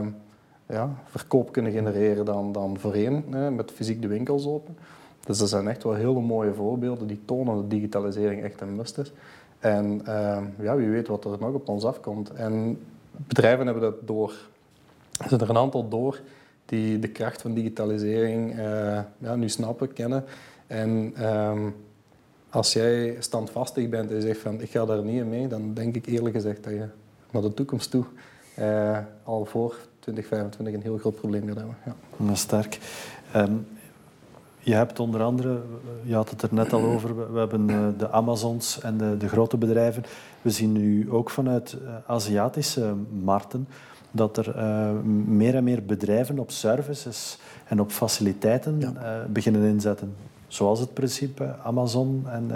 ja, 0.68 0.90
verkoop 1.06 1.52
kunnen 1.52 1.72
genereren 1.72 2.26
dan, 2.26 2.52
dan 2.52 2.78
voorheen, 2.80 3.24
met 3.56 3.72
fysiek 3.72 4.02
de 4.02 4.08
winkels 4.08 4.48
open. 4.48 4.78
Dus 5.26 5.38
dat 5.38 5.50
zijn 5.50 5.68
echt 5.68 5.84
wel 5.84 5.94
hele 5.94 6.22
mooie 6.22 6.54
voorbeelden 6.54 7.08
die 7.08 7.20
tonen 7.26 7.56
dat 7.56 7.70
digitalisering 7.70 8.44
echt 8.44 8.62
een 8.62 8.76
must 8.76 8.98
is. 8.98 9.12
En 9.60 10.02
uh, 10.08 10.38
ja, 10.60 10.76
wie 10.76 10.90
weet 10.90 11.08
wat 11.08 11.26
er 11.26 11.38
nog 11.40 11.54
op 11.54 11.70
ons 11.70 11.84
afkomt. 11.84 12.30
En 12.34 12.80
bedrijven 13.12 13.66
hebben 13.66 13.84
dat 13.84 14.08
door. 14.08 14.34
Er 15.20 15.30
zijn 15.30 15.42
er 15.42 15.50
een 15.50 15.58
aantal 15.58 15.88
door 15.88 16.22
die 16.66 17.00
de 17.00 17.08
kracht 17.08 17.42
van 17.42 17.54
digitalisering 17.54 18.56
uh, 18.58 19.00
ja, 19.18 19.36
nu 19.36 19.50
snappen, 19.50 19.94
kennen. 19.94 20.24
En 20.68 21.14
um, 21.26 21.76
als 22.50 22.74
jij 22.74 23.16
standvastig 23.20 23.90
bent 23.90 24.12
en 24.12 24.22
zegt 24.22 24.40
van 24.40 24.62
ik 24.62 24.70
ga 24.70 24.86
daar 24.86 25.04
niet 25.04 25.20
in 25.20 25.30
mee, 25.30 25.48
dan 25.48 25.74
denk 25.74 25.96
ik 25.96 26.06
eerlijk 26.06 26.36
gezegd 26.36 26.64
dat 26.64 26.74
je 26.74 26.86
naar 27.32 27.42
de 27.42 27.54
toekomst 27.54 27.92
toe 27.92 28.06
uh, 28.60 28.98
al 29.24 29.46
voor 29.46 29.76
2025 30.00 30.76
een 30.76 30.82
heel 30.82 30.98
groot 30.98 31.16
probleem 31.16 31.48
gaat 31.48 31.56
hebben. 31.56 31.76
Ja. 32.18 32.36
Sterk. 32.36 32.80
Um, 33.36 33.68
je 34.60 34.74
hebt 34.74 35.00
onder 35.00 35.22
andere, 35.22 35.62
je 36.04 36.16
had 36.16 36.30
het 36.30 36.42
er 36.42 36.50
net 36.52 36.74
al 36.74 36.84
over, 36.84 37.34
we 37.34 37.40
hebben 37.40 37.70
eh, 37.70 37.88
de 37.98 38.10
Amazons 38.10 38.80
en 38.80 38.98
de, 38.98 39.18
de 39.18 39.28
grote 39.28 39.58
bedrijven. 39.58 40.04
We 40.42 40.50
zien 40.50 40.72
nu 40.72 41.12
ook 41.12 41.30
vanuit 41.30 41.74
eh, 41.74 41.96
Aziatische 42.06 42.94
markten 43.24 43.68
dat 44.12 44.38
er 44.38 44.58
uh, 44.58 44.90
meer 45.26 45.56
en 45.56 45.64
meer 45.64 45.84
bedrijven 45.84 46.40
op 46.40 46.52
services 46.52 47.38
en 47.68 47.80
op 47.80 47.92
faciliteiten 47.92 48.82
uh, 48.82 48.92
beginnen 49.30 49.62
inzetten. 49.62 50.16
Zoals 50.48 50.80
het 50.80 50.94
principe 50.94 51.56
Amazon. 51.64 52.26
En, 52.28 52.48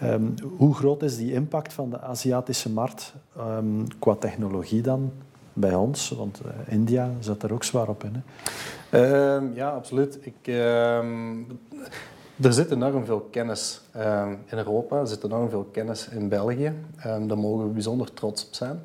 uh, 0.00 0.12
um, 0.12 0.34
hoe 0.56 0.74
groot 0.74 1.02
is 1.02 1.16
die 1.16 1.32
impact 1.32 1.72
van 1.72 1.90
de 1.90 2.00
Aziatische 2.00 2.70
markt 2.70 3.14
um, 3.38 3.86
qua 3.98 4.14
technologie 4.14 4.82
dan 4.82 5.12
bij 5.52 5.74
ons? 5.74 6.10
Want 6.10 6.40
India 6.68 7.10
zet 7.20 7.42
er 7.42 7.52
ook 7.52 7.64
zwaar 7.64 7.88
op 7.88 8.04
in. 8.04 8.14
Hè? 8.14 8.22
Uh, 9.40 9.56
ja, 9.56 9.70
absoluut. 9.70 10.18
Ik, 10.20 10.46
er 12.42 12.52
zit 12.52 12.70
enorm 12.70 13.04
veel 13.04 13.20
kennis 13.20 13.80
in 14.46 14.58
Europa, 14.58 14.98
er 14.98 15.06
zit 15.06 15.24
enorm 15.24 15.48
veel 15.48 15.68
kennis 15.72 16.08
in 16.08 16.28
België. 16.28 16.72
daar 17.02 17.38
mogen 17.38 17.66
we 17.66 17.72
bijzonder 17.72 18.12
trots 18.14 18.46
op 18.46 18.54
zijn. 18.54 18.80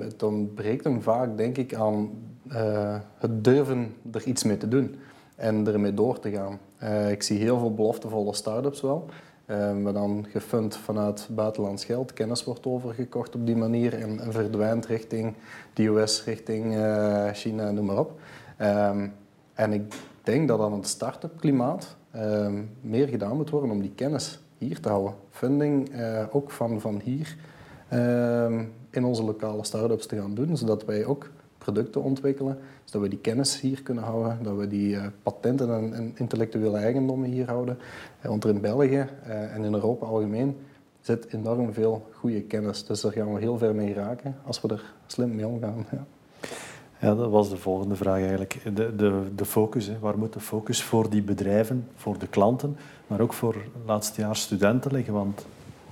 het 0.00 0.22
ontbreekt 0.22 0.84
hem 0.84 1.02
vaak, 1.02 1.36
denk 1.36 1.56
ik, 1.58 1.74
aan 1.74 2.10
uh, 2.56 2.96
het 3.18 3.44
durven 3.44 3.94
er 4.12 4.24
iets 4.24 4.44
mee 4.44 4.56
te 4.56 4.68
doen 4.68 4.96
en 5.36 5.66
ermee 5.66 5.94
door 5.94 6.18
te 6.18 6.30
gaan. 6.30 6.58
Uh, 6.82 7.10
ik 7.10 7.22
zie 7.22 7.38
heel 7.38 7.58
veel 7.58 7.74
beloftevolle 7.74 8.34
start-ups 8.34 8.80
wel. 8.80 9.06
Uh, 9.46 9.92
dan 9.92 10.26
gefund 10.28 10.76
vanuit 10.76 11.28
buitenlands 11.30 11.84
geld. 11.84 12.12
Kennis 12.12 12.44
wordt 12.44 12.66
overgekocht 12.66 13.34
op 13.34 13.46
die 13.46 13.56
manier 13.56 13.94
en, 13.94 14.32
verdwijnt 14.32 14.86
richting 14.86 15.34
de 15.74 15.86
US, 15.86 16.24
richting 16.24 16.74
uh, 16.74 17.28
China, 17.32 17.70
noem 17.70 17.84
maar 17.84 17.98
op. 17.98 18.20
Um, 18.60 19.14
en 19.54 19.72
ik 19.72 19.94
denk 20.22 20.48
dat 20.48 20.60
aan 20.60 20.72
het 20.72 20.86
start-up 20.86 21.40
klimaat 21.40 21.96
um, 22.16 22.70
meer 22.80 23.08
gedaan 23.08 23.36
moet 23.36 23.50
worden 23.50 23.70
om 23.70 23.80
die 23.80 23.92
kennis 23.94 24.40
hier 24.58 24.80
te 24.80 24.88
houden. 24.88 25.14
Funding 25.30 25.90
ook 26.30 26.50
van, 26.50 26.80
van 26.80 27.00
hier 27.04 27.36
um, 27.92 28.72
in 28.90 29.04
onze 29.04 29.22
lokale 29.22 29.64
start-ups 29.64 30.06
te 30.06 30.16
gaan 30.16 30.34
doen, 30.34 30.56
zodat 30.56 30.84
wij 30.84 31.04
ook 31.04 31.30
producten 31.58 32.02
ontwikkelen, 32.02 32.58
zodat 32.84 33.02
we 33.02 33.08
die 33.08 33.18
kennis 33.18 33.60
hier 33.60 33.82
kunnen 33.82 34.04
houden, 34.04 34.38
dat 34.42 34.56
we 34.56 34.68
die 34.68 34.94
uh, 34.94 35.06
patenten 35.22 35.94
en, 35.94 36.12
intellectuele 36.16 36.78
eigendommen 36.78 37.30
hier 37.30 37.46
houden. 37.46 37.78
Uh, 38.20 38.28
want 38.28 38.44
er 38.44 38.50
in 38.50 38.60
België 38.60 39.06
en 39.26 39.64
in 39.64 39.74
Europa 39.74 40.06
algemeen 40.06 40.56
zit 41.00 41.32
enorm 41.32 41.72
veel 41.72 42.08
goede 42.12 42.42
kennis. 42.42 42.86
Dus 42.86 43.00
daar 43.00 43.12
gaan 43.12 43.34
we 43.34 43.40
heel 43.40 43.58
ver 43.58 43.74
mee 43.74 43.94
raken 43.94 44.36
als 44.46 44.60
we 44.60 44.68
er 44.68 44.94
slim 45.06 45.34
mee 45.34 45.46
omgaan. 45.46 45.86
Ja. 45.90 46.04
Ja, 47.02 47.14
dat 47.14 47.30
was 47.30 47.50
de 47.50 47.56
volgende 47.56 47.96
vraag 47.96 48.20
eigenlijk. 48.20 48.60
De, 48.74 48.96
de, 48.96 49.22
de 49.34 49.44
focus, 49.44 49.86
hè. 49.86 49.98
waar 49.98 50.18
moet 50.18 50.32
de 50.32 50.40
focus 50.40 50.82
voor 50.82 51.10
die 51.10 51.22
bedrijven, 51.22 51.88
voor 51.94 52.18
de 52.18 52.26
klanten, 52.26 52.76
maar 53.06 53.20
ook 53.20 53.32
voor 53.32 53.56
laatstejaars 53.86 54.42
studenten 54.42 54.92
liggen? 54.92 55.12
Want 55.12 55.46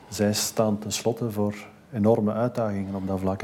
zij 0.08 0.32
staan 0.32 0.78
tenslotte 0.78 1.30
voor 1.30 1.54
enorme 1.92 2.32
uitdagingen 2.32 2.94
op 2.94 3.06
dat 3.06 3.18
vlak. 3.18 3.42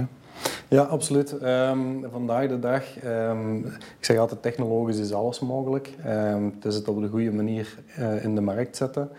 Ja, 0.69 0.83
absoluut. 0.83 1.43
Um, 1.43 2.11
vandaag 2.11 2.49
de 2.49 2.59
dag, 2.59 3.05
um, 3.05 3.67
ik 3.67 4.05
zeg 4.05 4.19
altijd 4.19 4.43
technologisch 4.43 4.99
is 4.99 5.13
alles 5.13 5.41
mogelijk. 5.41 5.93
Um, 6.07 6.53
het 6.55 6.65
is 6.65 6.75
het 6.75 6.89
op 6.89 7.01
de 7.01 7.09
goede 7.09 7.33
manier 7.33 7.79
uh, 7.99 8.25
in 8.25 8.35
de 8.35 8.41
markt 8.41 8.77
zetten. 8.77 9.11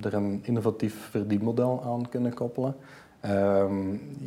er 0.00 0.14
een 0.14 0.40
innovatief 0.42 1.08
verdienmodel 1.10 1.82
aan 1.84 2.08
kunnen 2.08 2.34
koppelen. 2.34 2.74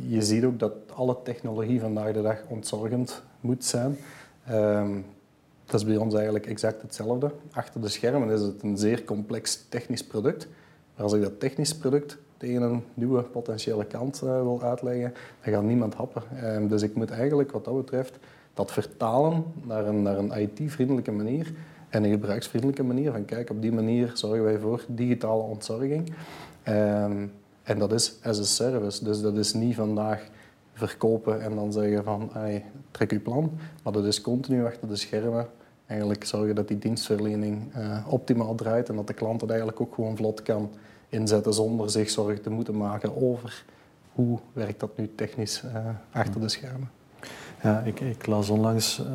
Je 0.08 0.22
ziet 0.22 0.44
ook 0.44 0.58
dat 0.58 0.72
alle 0.94 1.16
technologie 1.22 1.80
vandaag 1.80 2.12
de 2.12 2.22
dag 2.22 2.42
ontzorgend 2.48 3.22
moet 3.40 3.64
zijn. 3.64 3.96
Dat 5.64 5.80
is 5.80 5.84
bij 5.84 5.96
ons 5.96 6.14
eigenlijk 6.14 6.46
exact 6.46 6.82
hetzelfde. 6.82 7.30
Achter 7.52 7.80
de 7.80 7.88
schermen 7.88 8.30
is 8.30 8.40
het 8.40 8.62
een 8.62 8.78
zeer 8.78 9.04
complex 9.04 9.64
technisch 9.68 10.04
product. 10.04 10.48
Maar 10.94 11.04
als 11.04 11.12
ik 11.12 11.22
dat 11.22 11.40
technisch 11.40 11.76
product 11.76 12.16
een 12.44 12.82
nieuwe 12.94 13.22
potentiële 13.22 13.84
kant 13.84 14.20
uh, 14.24 14.30
wil 14.30 14.62
uitleggen, 14.62 15.14
dan 15.42 15.52
gaat 15.52 15.62
niemand 15.62 15.94
happen. 15.94 16.22
Um, 16.44 16.68
dus 16.68 16.82
ik 16.82 16.94
moet 16.94 17.10
eigenlijk 17.10 17.52
wat 17.52 17.64
dat 17.64 17.76
betreft 17.76 18.18
dat 18.54 18.72
vertalen 18.72 19.44
naar 19.62 19.86
een, 19.86 20.02
naar 20.02 20.18
een 20.18 20.32
IT-vriendelijke 20.40 21.12
manier 21.12 21.52
en 21.88 22.04
een 22.04 22.10
gebruiksvriendelijke 22.10 22.82
manier. 22.82 23.12
Van 23.12 23.24
kijk, 23.24 23.50
op 23.50 23.62
die 23.62 23.72
manier 23.72 24.10
zorgen 24.14 24.44
wij 24.44 24.58
voor 24.58 24.84
digitale 24.88 25.42
ontzorging. 25.42 26.12
Um, 26.68 27.32
en 27.62 27.78
dat 27.78 27.92
is 27.92 28.18
as 28.22 28.40
a 28.40 28.42
service. 28.42 29.04
Dus 29.04 29.20
dat 29.20 29.36
is 29.36 29.52
niet 29.52 29.74
vandaag 29.74 30.28
verkopen 30.72 31.42
en 31.42 31.54
dan 31.54 31.72
zeggen 31.72 32.04
van 32.04 32.28
hey, 32.32 32.64
trek 32.90 33.10
je 33.10 33.20
plan. 33.20 33.58
Maar 33.82 33.92
dat 33.92 34.04
is 34.04 34.20
continu 34.20 34.66
achter 34.66 34.88
de 34.88 34.96
schermen 34.96 35.46
eigenlijk 35.86 36.24
zorgen 36.24 36.54
dat 36.54 36.68
die 36.68 36.78
dienstverlening 36.78 37.76
uh, 37.76 38.06
optimaal 38.08 38.54
draait 38.54 38.88
en 38.88 38.96
dat 38.96 39.06
de 39.06 39.12
klant 39.12 39.40
het 39.40 39.50
eigenlijk 39.50 39.80
ook 39.80 39.94
gewoon 39.94 40.16
vlot 40.16 40.42
kan 40.42 40.70
inzetten 41.14 41.54
zonder 41.54 41.90
zich 41.90 42.10
zorgen 42.10 42.42
te 42.42 42.50
moeten 42.50 42.76
maken 42.76 43.22
over 43.22 43.64
hoe 44.12 44.38
werkt 44.52 44.80
dat 44.80 44.96
nu 44.96 45.10
technisch 45.14 45.62
uh, 45.64 45.76
achter 46.12 46.40
de 46.40 46.48
schermen. 46.48 46.90
Ja, 47.62 47.80
ik, 47.80 48.00
ik 48.00 48.26
las 48.26 48.48
onlangs 48.48 48.98
uh, 48.98 49.06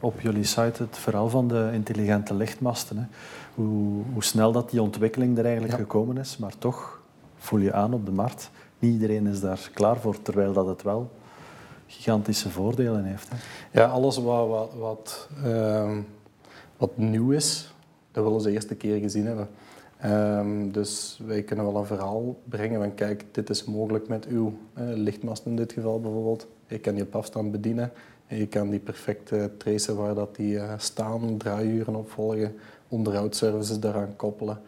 op 0.00 0.20
jullie 0.20 0.44
site 0.44 0.82
het 0.82 0.98
verhaal 0.98 1.28
van 1.28 1.48
de 1.48 1.70
intelligente 1.72 2.34
lichtmasten. 2.34 2.96
Hè. 2.96 3.04
Hoe, 3.54 4.02
hoe 4.12 4.24
snel 4.24 4.52
dat 4.52 4.70
die 4.70 4.82
ontwikkeling 4.82 5.38
er 5.38 5.44
eigenlijk 5.44 5.74
ja. 5.74 5.80
gekomen 5.80 6.16
is, 6.16 6.36
maar 6.36 6.58
toch 6.58 7.02
voel 7.36 7.60
je 7.60 7.72
aan 7.72 7.94
op 7.94 8.06
de 8.06 8.12
markt. 8.12 8.50
Niet 8.78 8.92
iedereen 8.92 9.26
is 9.26 9.40
daar 9.40 9.70
klaar 9.74 10.00
voor, 10.00 10.22
terwijl 10.22 10.52
dat 10.52 10.66
het 10.66 10.82
wel 10.82 11.10
gigantische 11.86 12.50
voordelen 12.50 13.04
heeft. 13.04 13.28
Hè. 13.30 13.36
Ja, 13.80 13.86
alles 13.86 14.16
wat, 14.16 14.48
wat, 14.48 14.72
wat, 14.78 15.28
uh, 15.44 15.98
wat 16.76 16.96
nieuw 16.96 17.30
is, 17.30 17.74
dat 18.12 18.24
willen 18.24 18.40
ze 18.40 18.46
de 18.46 18.52
eerste 18.52 18.74
keer 18.74 18.98
gezien 19.00 19.26
hebben. 19.26 19.48
Um, 20.04 20.72
dus 20.72 21.20
wij 21.26 21.42
kunnen 21.42 21.64
wel 21.64 21.76
een 21.76 21.86
verhaal 21.86 22.40
brengen 22.44 22.80
van 22.80 22.94
kijk, 22.94 23.24
dit 23.30 23.50
is 23.50 23.64
mogelijk 23.64 24.08
met 24.08 24.26
uw 24.26 24.46
uh, 24.46 24.84
lichtmast 24.94 25.46
in 25.46 25.56
dit 25.56 25.72
geval 25.72 26.00
bijvoorbeeld. 26.00 26.46
Je 26.66 26.78
kan 26.78 26.96
je 26.96 27.02
op 27.02 27.16
afstand 27.16 27.50
bedienen 27.50 27.92
en 28.26 28.36
je 28.36 28.46
kan 28.46 28.70
die 28.70 28.80
perfect 28.80 29.30
uh, 29.30 29.44
tracen 29.58 29.96
waar 29.96 30.14
dat 30.14 30.36
die 30.36 30.54
uh, 30.54 30.72
staan, 30.76 31.36
draaiuren 31.36 31.94
opvolgen, 31.94 32.54
onderhoudsservices 32.88 33.80
daaraan 33.80 34.16
koppelen. 34.16 34.60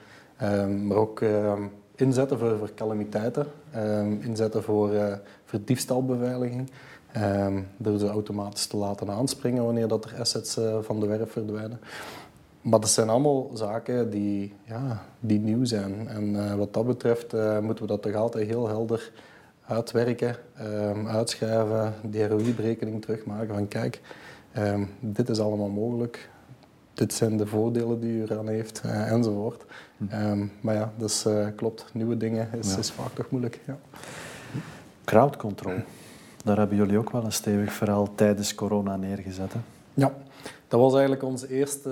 Um, 0.43 0.87
maar 0.87 0.97
ook 0.97 1.21
ehm, 1.21 1.63
inzetten 1.95 2.39
voor, 2.39 2.59
voor 2.59 2.75
calamiteiten, 2.75 3.47
inzetten 4.21 4.63
voor, 4.63 4.93
uh, 4.93 5.15
voor 5.45 5.59
diefstalbeveiliging. 5.65 6.71
Door 7.77 7.99
ze 7.99 8.09
automatisch 8.09 8.67
te 8.67 8.77
laten 8.77 9.11
aanspringen 9.11 9.65
wanneer 9.65 9.89
dat 9.89 10.05
er 10.05 10.21
assets 10.21 10.59
van 10.81 11.01
de 11.01 11.07
werf 11.07 11.33
verdwijnen. 11.33 11.81
Maar 12.63 12.81
dat 12.81 12.91
zijn 12.91 13.09
allemaal 13.09 13.51
zaken 13.55 14.11
die, 14.11 14.55
ja, 14.65 15.03
die 15.21 15.41
nieuw 15.41 15.65
zijn. 15.65 16.09
En 16.09 16.35
uh, 16.35 16.55
wat 16.55 16.75
dat 16.75 16.87
betreft 16.87 17.33
moeten 17.61 17.85
we 17.85 17.91
dat 17.91 18.03
toch 18.03 18.15
altijd 18.15 18.47
heel 18.47 18.69
helder 18.69 19.13
uitwerken, 19.67 20.37
um, 20.61 21.09
uitschrijven, 21.09 21.95
die 22.03 22.27
ROI-berekening 22.27 23.03
terugmaken 23.03 23.55
van 23.55 23.69
kijk, 23.69 24.01
dit 25.01 25.29
is 25.29 25.41
allemaal 25.41 25.69
mogelijk 25.69 26.31
dit 26.95 27.15
zijn 27.15 27.37
de 27.37 27.47
voordelen 27.47 28.01
die 28.01 28.13
u 28.13 28.23
eraan 28.23 28.49
heeft, 28.49 28.83
uh, 28.87 29.13
enzovoort. 29.13 29.65
Hm. 29.97 30.05
Um, 30.15 30.53
maar 30.61 30.75
ja, 30.75 30.93
dus 30.97 31.27
klopt, 31.57 31.85
nieuwe 31.93 32.17
dingen 32.17 32.49
is, 32.59 32.73
ja. 32.73 32.79
is 32.79 32.91
vaak 32.91 33.15
toch 33.15 33.31
moeilijk. 33.31 33.61
Ja. 33.67 33.77
Crowd 35.05 35.37
control, 35.37 35.75
daar 36.45 36.57
hebben 36.57 36.77
jullie 36.77 36.99
ook 36.99 37.11
wel 37.11 37.25
een 37.25 37.33
stevig 37.33 37.73
verhaal 37.73 38.15
tijdens 38.15 38.55
corona 38.55 38.97
neergezet. 38.97 39.53
Hè? 39.53 39.59
Ja, 39.95 40.13
dat 40.73 40.81
was 40.81 40.93
eigenlijk 40.93 41.23
onze 41.23 41.49
eerste 41.49 41.91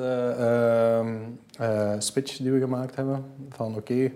uh, 1.60 1.94
switch 1.98 2.36
die 2.36 2.52
we 2.52 2.60
gemaakt 2.60 2.96
hebben. 2.96 3.24
Van 3.48 3.76
oké, 3.76 4.12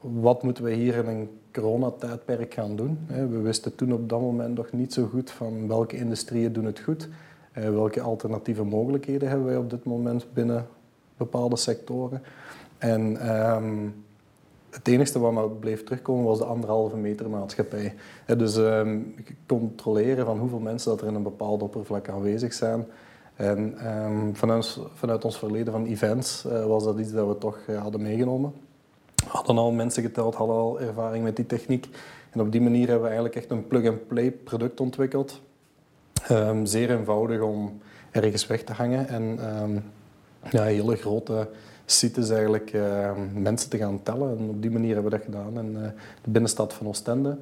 wat 0.00 0.42
moeten 0.42 0.64
we 0.64 0.72
hier 0.72 0.94
in 0.94 1.06
een 1.06 1.28
coronatijdperk 1.52 2.54
gaan 2.54 2.76
doen? 2.76 2.98
We 3.06 3.40
wisten 3.40 3.74
toen 3.74 3.92
op 3.92 4.08
dat 4.08 4.20
moment 4.20 4.54
nog 4.54 4.72
niet 4.72 4.92
zo 4.92 5.06
goed 5.06 5.30
van 5.30 5.68
welke 5.68 5.96
industrieën 5.96 6.52
doen 6.52 6.64
het 6.64 6.80
goed. 6.80 7.08
Uh, 7.58 7.70
welke 7.70 8.00
alternatieve 8.00 8.64
mogelijkheden 8.64 9.28
hebben 9.28 9.46
wij 9.46 9.56
op 9.56 9.70
dit 9.70 9.84
moment 9.84 10.26
binnen 10.32 10.66
bepaalde 11.16 11.56
sectoren. 11.56 12.22
En 12.78 13.30
um, 13.54 14.04
het 14.70 14.88
enige 14.88 15.18
wat 15.18 15.32
maar 15.32 15.50
bleef 15.50 15.84
terugkomen 15.84 16.24
was 16.24 16.38
de 16.38 16.44
anderhalve 16.44 16.96
meter 16.96 17.30
maatschappij. 17.30 17.94
dus 18.36 18.56
um, 18.56 19.14
controleren 19.46 20.24
van 20.26 20.38
hoeveel 20.38 20.58
mensen 20.58 20.90
dat 20.90 21.00
er 21.00 21.06
in 21.06 21.14
een 21.14 21.22
bepaald 21.22 21.62
oppervlak 21.62 22.08
aanwezig 22.08 22.52
zijn. 22.52 22.86
En 23.38 23.86
um, 23.86 24.36
vanuit, 24.36 24.78
vanuit, 24.94 25.24
ons 25.24 25.38
verleden 25.38 25.72
van 25.72 25.86
events 25.86 26.44
uh, 26.46 26.64
was 26.64 26.84
dat 26.84 26.98
iets 26.98 27.12
dat 27.12 27.28
we 27.28 27.38
toch 27.38 27.58
uh, 27.70 27.80
hadden 27.80 28.02
meegenomen. 28.02 28.52
We 29.14 29.28
hadden 29.28 29.58
al 29.58 29.72
mensen 29.72 30.02
geteld, 30.02 30.34
hadden 30.34 30.56
al 30.56 30.80
ervaring 30.80 31.24
met 31.24 31.36
die 31.36 31.46
techniek. 31.46 31.88
En 32.30 32.40
op 32.40 32.52
die 32.52 32.60
manier 32.60 32.86
hebben 32.86 33.00
we 33.00 33.06
eigenlijk 33.06 33.36
echt 33.36 33.50
een 33.50 33.66
plug-and-play 33.66 34.30
product 34.30 34.80
ontwikkeld. 34.80 35.40
Um, 36.30 36.66
zeer 36.66 36.90
eenvoudig 36.90 37.40
om 37.40 37.80
ergens 38.10 38.46
weg 38.46 38.62
te 38.62 38.72
hangen 38.72 39.08
en 39.08 39.38
ja, 40.50 40.62
hele 40.62 40.96
grote 40.96 41.48
sites 41.84 42.30
eigenlijk 42.30 42.72
mensen 43.34 43.70
te 43.70 43.78
gaan 43.78 44.02
tellen. 44.02 44.38
En 44.38 44.48
op 44.48 44.62
die 44.62 44.70
manier 44.70 44.94
hebben 44.94 45.10
we 45.10 45.16
dat 45.16 45.26
gedaan 45.26 45.58
in 45.58 45.72
uh, 45.72 45.82
de 46.22 46.30
binnenstad 46.30 46.74
van 46.74 46.86
Oostende. 46.86 47.38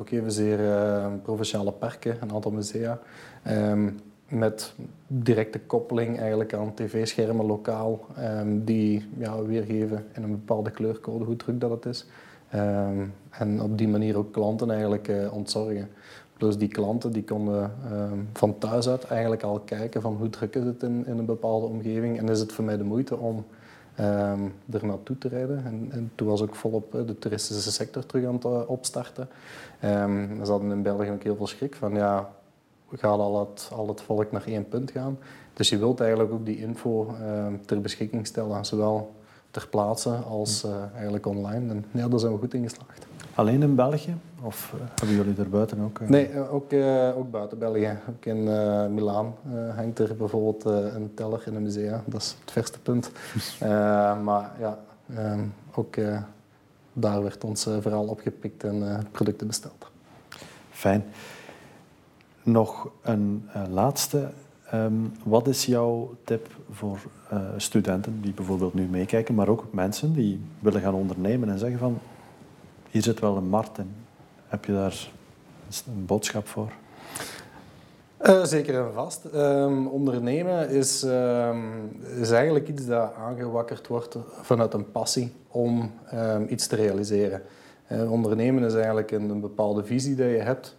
Ook 0.00 0.10
even 0.10 0.32
zeer 0.32 0.60
uh, 0.60 1.06
provinciale 1.22 1.72
parken, 1.72 2.16
een 2.20 2.32
aantal 2.32 2.50
musea. 2.50 2.98
Met 4.28 4.74
directe 5.06 5.60
koppeling 5.60 6.18
eigenlijk 6.18 6.54
aan 6.54 6.74
tv-schermen 6.74 7.46
lokaal, 7.46 8.00
um, 8.18 8.64
die 8.64 9.08
ja, 9.18 9.42
weergeven 9.42 10.06
in 10.12 10.22
een 10.22 10.30
bepaalde 10.30 10.70
kleurcode 10.70 11.24
hoe 11.24 11.36
druk 11.36 11.60
dat 11.60 11.70
het 11.70 11.86
is. 11.86 12.06
en 13.30 13.62
op 13.62 13.78
die 13.78 13.88
manier 13.88 14.16
ook 14.16 14.32
klanten 14.32 14.70
eigenlijk 14.70 15.12
ontzorgen. 15.32 15.88
Dus 16.36 16.58
die 16.58 16.68
klanten 16.68 17.12
die 17.12 17.24
konden 17.24 17.72
ehm, 17.84 18.18
van 18.32 18.58
thuis 18.58 18.88
uit 18.88 19.04
eigenlijk 19.04 19.42
al 19.42 19.60
kijken 19.60 20.00
van 20.00 20.16
hoe 20.16 20.30
druk 20.30 20.54
is 20.54 20.64
het 20.64 20.82
in, 20.82 21.06
in 21.06 21.18
een 21.18 21.24
bepaalde 21.26 21.66
omgeving 21.66 22.18
en 22.18 22.28
is 22.28 22.40
het 22.40 22.52
voor 22.52 22.64
mij 22.64 22.76
de 22.76 22.84
moeite 22.84 23.16
om 23.16 23.44
er 24.70 24.86
naartoe 24.86 25.18
te 25.18 25.28
rijden. 25.28 25.64
En, 25.64 25.88
en, 25.90 26.10
toen 26.14 26.28
was 26.28 26.42
ook 26.42 26.54
volop 26.54 26.92
de 27.06 27.18
toeristische 27.18 27.72
sector 27.72 28.06
terug 28.06 28.26
aan 28.26 28.34
het 28.34 28.44
uh, 28.44 28.70
opstarten. 28.70 29.28
Ze 29.80 30.46
hadden 30.50 30.70
in 30.70 30.82
België 30.82 31.10
ook 31.10 31.22
heel 31.22 31.36
veel 31.36 31.46
schrik 31.46 31.74
van 31.74 31.94
ja, 31.94 32.30
we 32.88 32.96
gaan 32.96 33.20
al 33.20 33.40
het, 33.40 33.70
al 33.72 33.88
het 33.88 34.00
volk 34.00 34.32
naar 34.32 34.46
één 34.46 34.68
punt 34.68 34.90
gaan. 34.90 35.18
Dus 35.52 35.68
je 35.68 35.78
wilt 35.78 36.00
eigenlijk 36.00 36.32
ook 36.32 36.46
die 36.46 36.58
info 36.58 37.14
ter 37.66 37.80
beschikking 37.80 38.26
stellen, 38.26 38.64
zowel 38.64 39.14
ter 39.56 39.68
plaatse 39.68 40.10
als 40.10 40.64
uh, 40.64 40.70
eigenlijk 40.94 41.26
online. 41.26 41.70
En 41.70 41.84
ja, 41.90 42.08
daar 42.08 42.18
zijn 42.18 42.32
we 42.32 42.38
goed 42.38 42.54
in 42.54 42.62
geslaagd. 42.62 43.06
Alleen 43.34 43.62
in 43.62 43.74
België? 43.74 44.16
Of 44.42 44.72
uh, 44.74 44.80
hebben 44.94 45.16
jullie 45.16 45.34
er 45.38 45.48
buiten 45.48 45.80
ook? 45.80 45.98
Uh... 45.98 46.08
Nee, 46.08 46.48
ook, 46.48 46.72
ook 47.16 47.30
buiten 47.30 47.58
België. 47.58 47.98
Ook 48.08 48.24
in 48.24 48.44
Milaan 48.94 49.34
hangt 49.74 49.98
er 49.98 50.16
bijvoorbeeld 50.16 50.64
een 50.64 51.10
teller 51.14 51.42
in 51.46 51.54
een 51.54 51.62
museum. 51.62 52.00
Dat 52.06 52.20
is 52.20 52.36
het 52.40 52.50
verste 52.50 52.80
punt. 52.80 53.10
maar 54.28 54.50
ja, 54.58 54.78
ehm, 55.14 55.40
ook 55.74 55.94
daar 56.92 57.22
werd 57.22 57.44
ons 57.44 57.62
verhaal 57.80 58.06
opgepikt 58.06 58.64
en 58.64 59.06
producten 59.10 59.46
besteld. 59.46 59.86
Fijn. 60.70 61.04
Nog 62.46 62.88
een 63.02 63.48
laatste 63.70 64.30
Um, 64.74 65.12
wat 65.24 65.46
is 65.46 65.66
jouw 65.66 66.14
tip 66.24 66.46
voor 66.70 66.98
uh, 67.32 67.40
studenten 67.56 68.20
die 68.20 68.32
bijvoorbeeld 68.32 68.74
nu 68.74 68.86
meekijken, 68.86 69.34
maar 69.34 69.48
ook 69.48 69.64
mensen 69.70 70.12
die 70.12 70.40
willen 70.58 70.80
gaan 70.80 70.94
ondernemen 70.94 71.48
en 71.48 71.58
zeggen 71.58 71.78
van 71.78 71.98
hier 72.90 73.02
zit 73.02 73.20
wel 73.20 73.36
een 73.36 73.48
markt 73.48 73.78
in. 73.78 73.94
Heb 74.46 74.64
je 74.64 74.72
daar 74.72 75.08
een 75.86 76.06
boodschap 76.06 76.46
voor? 76.46 76.72
Uh, 78.22 78.44
zeker 78.44 78.86
en 78.86 78.92
vast. 78.92 79.24
Um, 79.34 79.86
ondernemen 79.86 80.68
is, 80.70 81.02
um, 81.02 82.00
is 82.20 82.30
eigenlijk 82.30 82.68
iets 82.68 82.86
dat 82.86 83.14
aangewakkerd 83.14 83.86
wordt 83.86 84.16
vanuit 84.42 84.74
een 84.74 84.90
passie 84.90 85.32
om 85.48 85.92
iets 86.48 86.66
te 86.66 86.76
realiseren. 86.76 87.42
Ondernemen 87.88 88.62
is 88.62 88.74
eigenlijk 88.74 89.10
een, 89.10 89.30
een, 89.30 89.40
bepaalde 89.40 89.84
visie 89.84 90.14
die 90.14 90.26
je 90.26 90.38
hebt, 90.38 90.76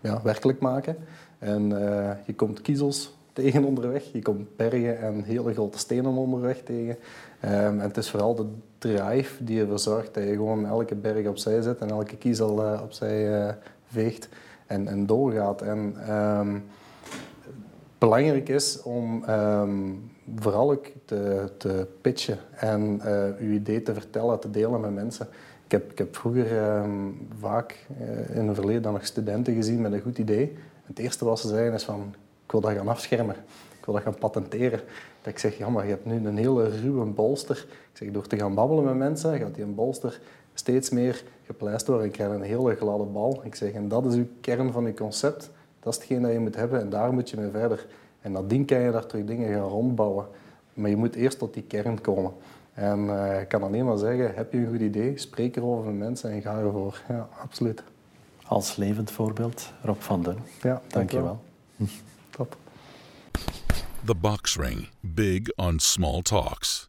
ja, 0.00 0.20
werkelijk 0.22 0.60
maken. 0.60 0.96
En 1.38 1.70
uh, 1.70 2.10
je 2.26 2.34
komt 2.34 2.60
kiezels 2.60 3.16
tegen 3.32 3.64
onderweg, 3.64 4.12
je 4.12 4.22
komt 4.22 4.56
bergen 4.56 5.00
en 5.00 5.22
hele 5.22 5.52
grote 5.52 5.78
stenen 5.78 6.16
onderweg 6.16 6.62
tegen. 6.62 6.96
Um, 7.44 7.50
en 7.50 7.80
het 7.80 7.96
is 7.96 8.10
vooral 8.10 8.34
de 8.34 8.46
drive 8.78 9.44
die 9.44 9.60
ervoor 9.60 9.78
zorgt 9.78 10.14
dat 10.14 10.24
je 10.24 10.30
gewoon 10.30 10.66
elke 10.66 10.94
berg 10.94 11.26
opzij 11.26 11.62
zet 11.62 11.78
en 11.78 11.90
elke 11.90 12.16
kiezel 12.16 12.64
uh, 12.64 12.80
opzij 12.82 13.46
uh, 13.46 13.52
veegt 13.86 14.28
en, 14.66 14.88
en 14.88 15.06
doorgaat. 15.06 15.62
En 15.62 16.12
um, 16.14 16.64
belangrijk 17.98 18.48
is 18.48 18.82
om 18.82 19.24
um, 19.28 20.10
vooral 20.36 20.70
ook 20.70 20.86
te, 21.04 21.50
te 21.56 21.86
pitchen 22.00 22.38
en 22.50 23.00
je 23.40 23.50
idee 23.52 23.82
te 23.82 23.94
vertellen, 23.94 24.40
te 24.40 24.50
delen 24.50 24.80
met 24.80 24.94
mensen. 24.94 25.28
Ik 25.68 25.74
heb, 25.74 26.00
ik 26.00 26.06
vroeger 26.10 26.46
vaak 27.38 27.86
in 28.32 28.46
het 28.46 28.54
verleden 28.54 28.82
dan 28.82 28.92
nog 28.92 29.06
studenten 29.06 29.54
gezien 29.54 29.80
met 29.80 29.92
een 29.92 30.00
goed 30.00 30.18
idee 30.18 30.56
het 30.88 30.98
eerste 30.98 31.24
wat 31.24 31.40
ze 31.40 31.48
zeggen 31.48 31.72
is 31.72 31.84
van, 31.84 32.14
ik 32.44 32.52
wil 32.52 32.60
dat 32.60 32.72
gaan 32.72 32.88
afschermen. 32.88 33.36
Ik 33.78 33.84
wil 33.84 33.94
dat 33.94 34.02
gaan 34.02 34.18
patenteren. 34.18 34.80
Dat 35.22 35.32
ik 35.32 35.38
zeg, 35.38 35.58
ja, 35.58 35.68
maar 35.68 35.84
je 35.84 35.90
hebt 35.90 36.04
nu 36.04 36.26
een 36.26 36.36
hele 36.36 36.68
ruwe 36.68 37.04
bolster. 37.04 37.66
Ik 37.92 37.96
zeg, 37.98 38.10
door 38.10 38.26
te 38.26 38.36
gaan 38.36 38.54
babbelen 38.54 38.84
met 38.84 38.96
mensen, 38.96 39.38
gaat 39.38 39.54
die 39.54 39.64
een 39.64 39.74
bolster 39.74 40.20
steeds 40.54 40.90
meer 40.90 41.24
gepleist 41.46 41.86
worden 41.86 42.06
en 42.06 42.12
krijg 42.12 42.30
een 42.30 42.42
hele 42.42 42.74
gladde 42.74 43.04
bal. 43.04 43.40
Ik 43.44 43.54
zeg, 43.54 43.72
en 43.72 43.88
dat 43.88 44.06
is 44.06 44.14
uw 44.14 44.26
kern 44.40 44.72
van 44.72 44.86
je 44.86 44.94
concept. 44.94 45.50
Dat 45.80 45.92
is 45.92 45.98
hetgeen 45.98 46.22
dat 46.22 46.32
je 46.32 46.38
moet 46.38 46.56
hebben 46.56 46.80
en 46.80 46.90
daar 46.90 47.12
moet 47.12 47.30
je 47.30 47.36
mee 47.36 47.50
verder. 47.50 47.86
En 48.20 48.32
nadien 48.32 48.64
kan 48.64 48.80
je 48.80 48.90
daar 48.90 49.06
terug 49.06 49.24
dingen 49.24 49.52
gaan 49.52 49.68
rondbouwen. 49.68 50.26
Maar 50.74 50.90
je 50.90 50.96
moet 50.96 51.14
eerst 51.14 51.38
tot 51.38 51.54
die 51.54 51.62
kern 51.62 52.00
komen. 52.00 52.32
En 52.78 53.04
uh, 53.04 53.40
ik 53.40 53.48
kan 53.48 53.62
alleen 53.62 53.84
maar 53.84 53.98
zeggen, 53.98 54.34
heb 54.34 54.52
je 54.52 54.58
een 54.58 54.68
goed 54.68 54.80
idee, 54.80 55.18
spreek 55.18 55.56
erover 55.56 55.84
met 55.84 55.98
mensen 55.98 56.30
en 56.30 56.42
ga 56.42 56.58
ervoor. 56.58 57.02
Ja, 57.08 57.28
absoluut 57.42 57.82
als 58.48 58.76
levend 58.76 59.10
voorbeeld 59.10 59.72
Rob 59.82 60.00
van 60.00 60.22
Den. 60.22 60.38
Ja, 60.62 60.82
dank 60.88 61.10
je 61.10 61.22
wel. 61.22 61.44
Top. 62.30 62.56
The 64.04 64.14
Box 64.14 64.56
Ring. 64.56 64.88
Big 65.00 65.56
on 65.56 65.78
small 65.78 66.22
talks. 66.22 66.87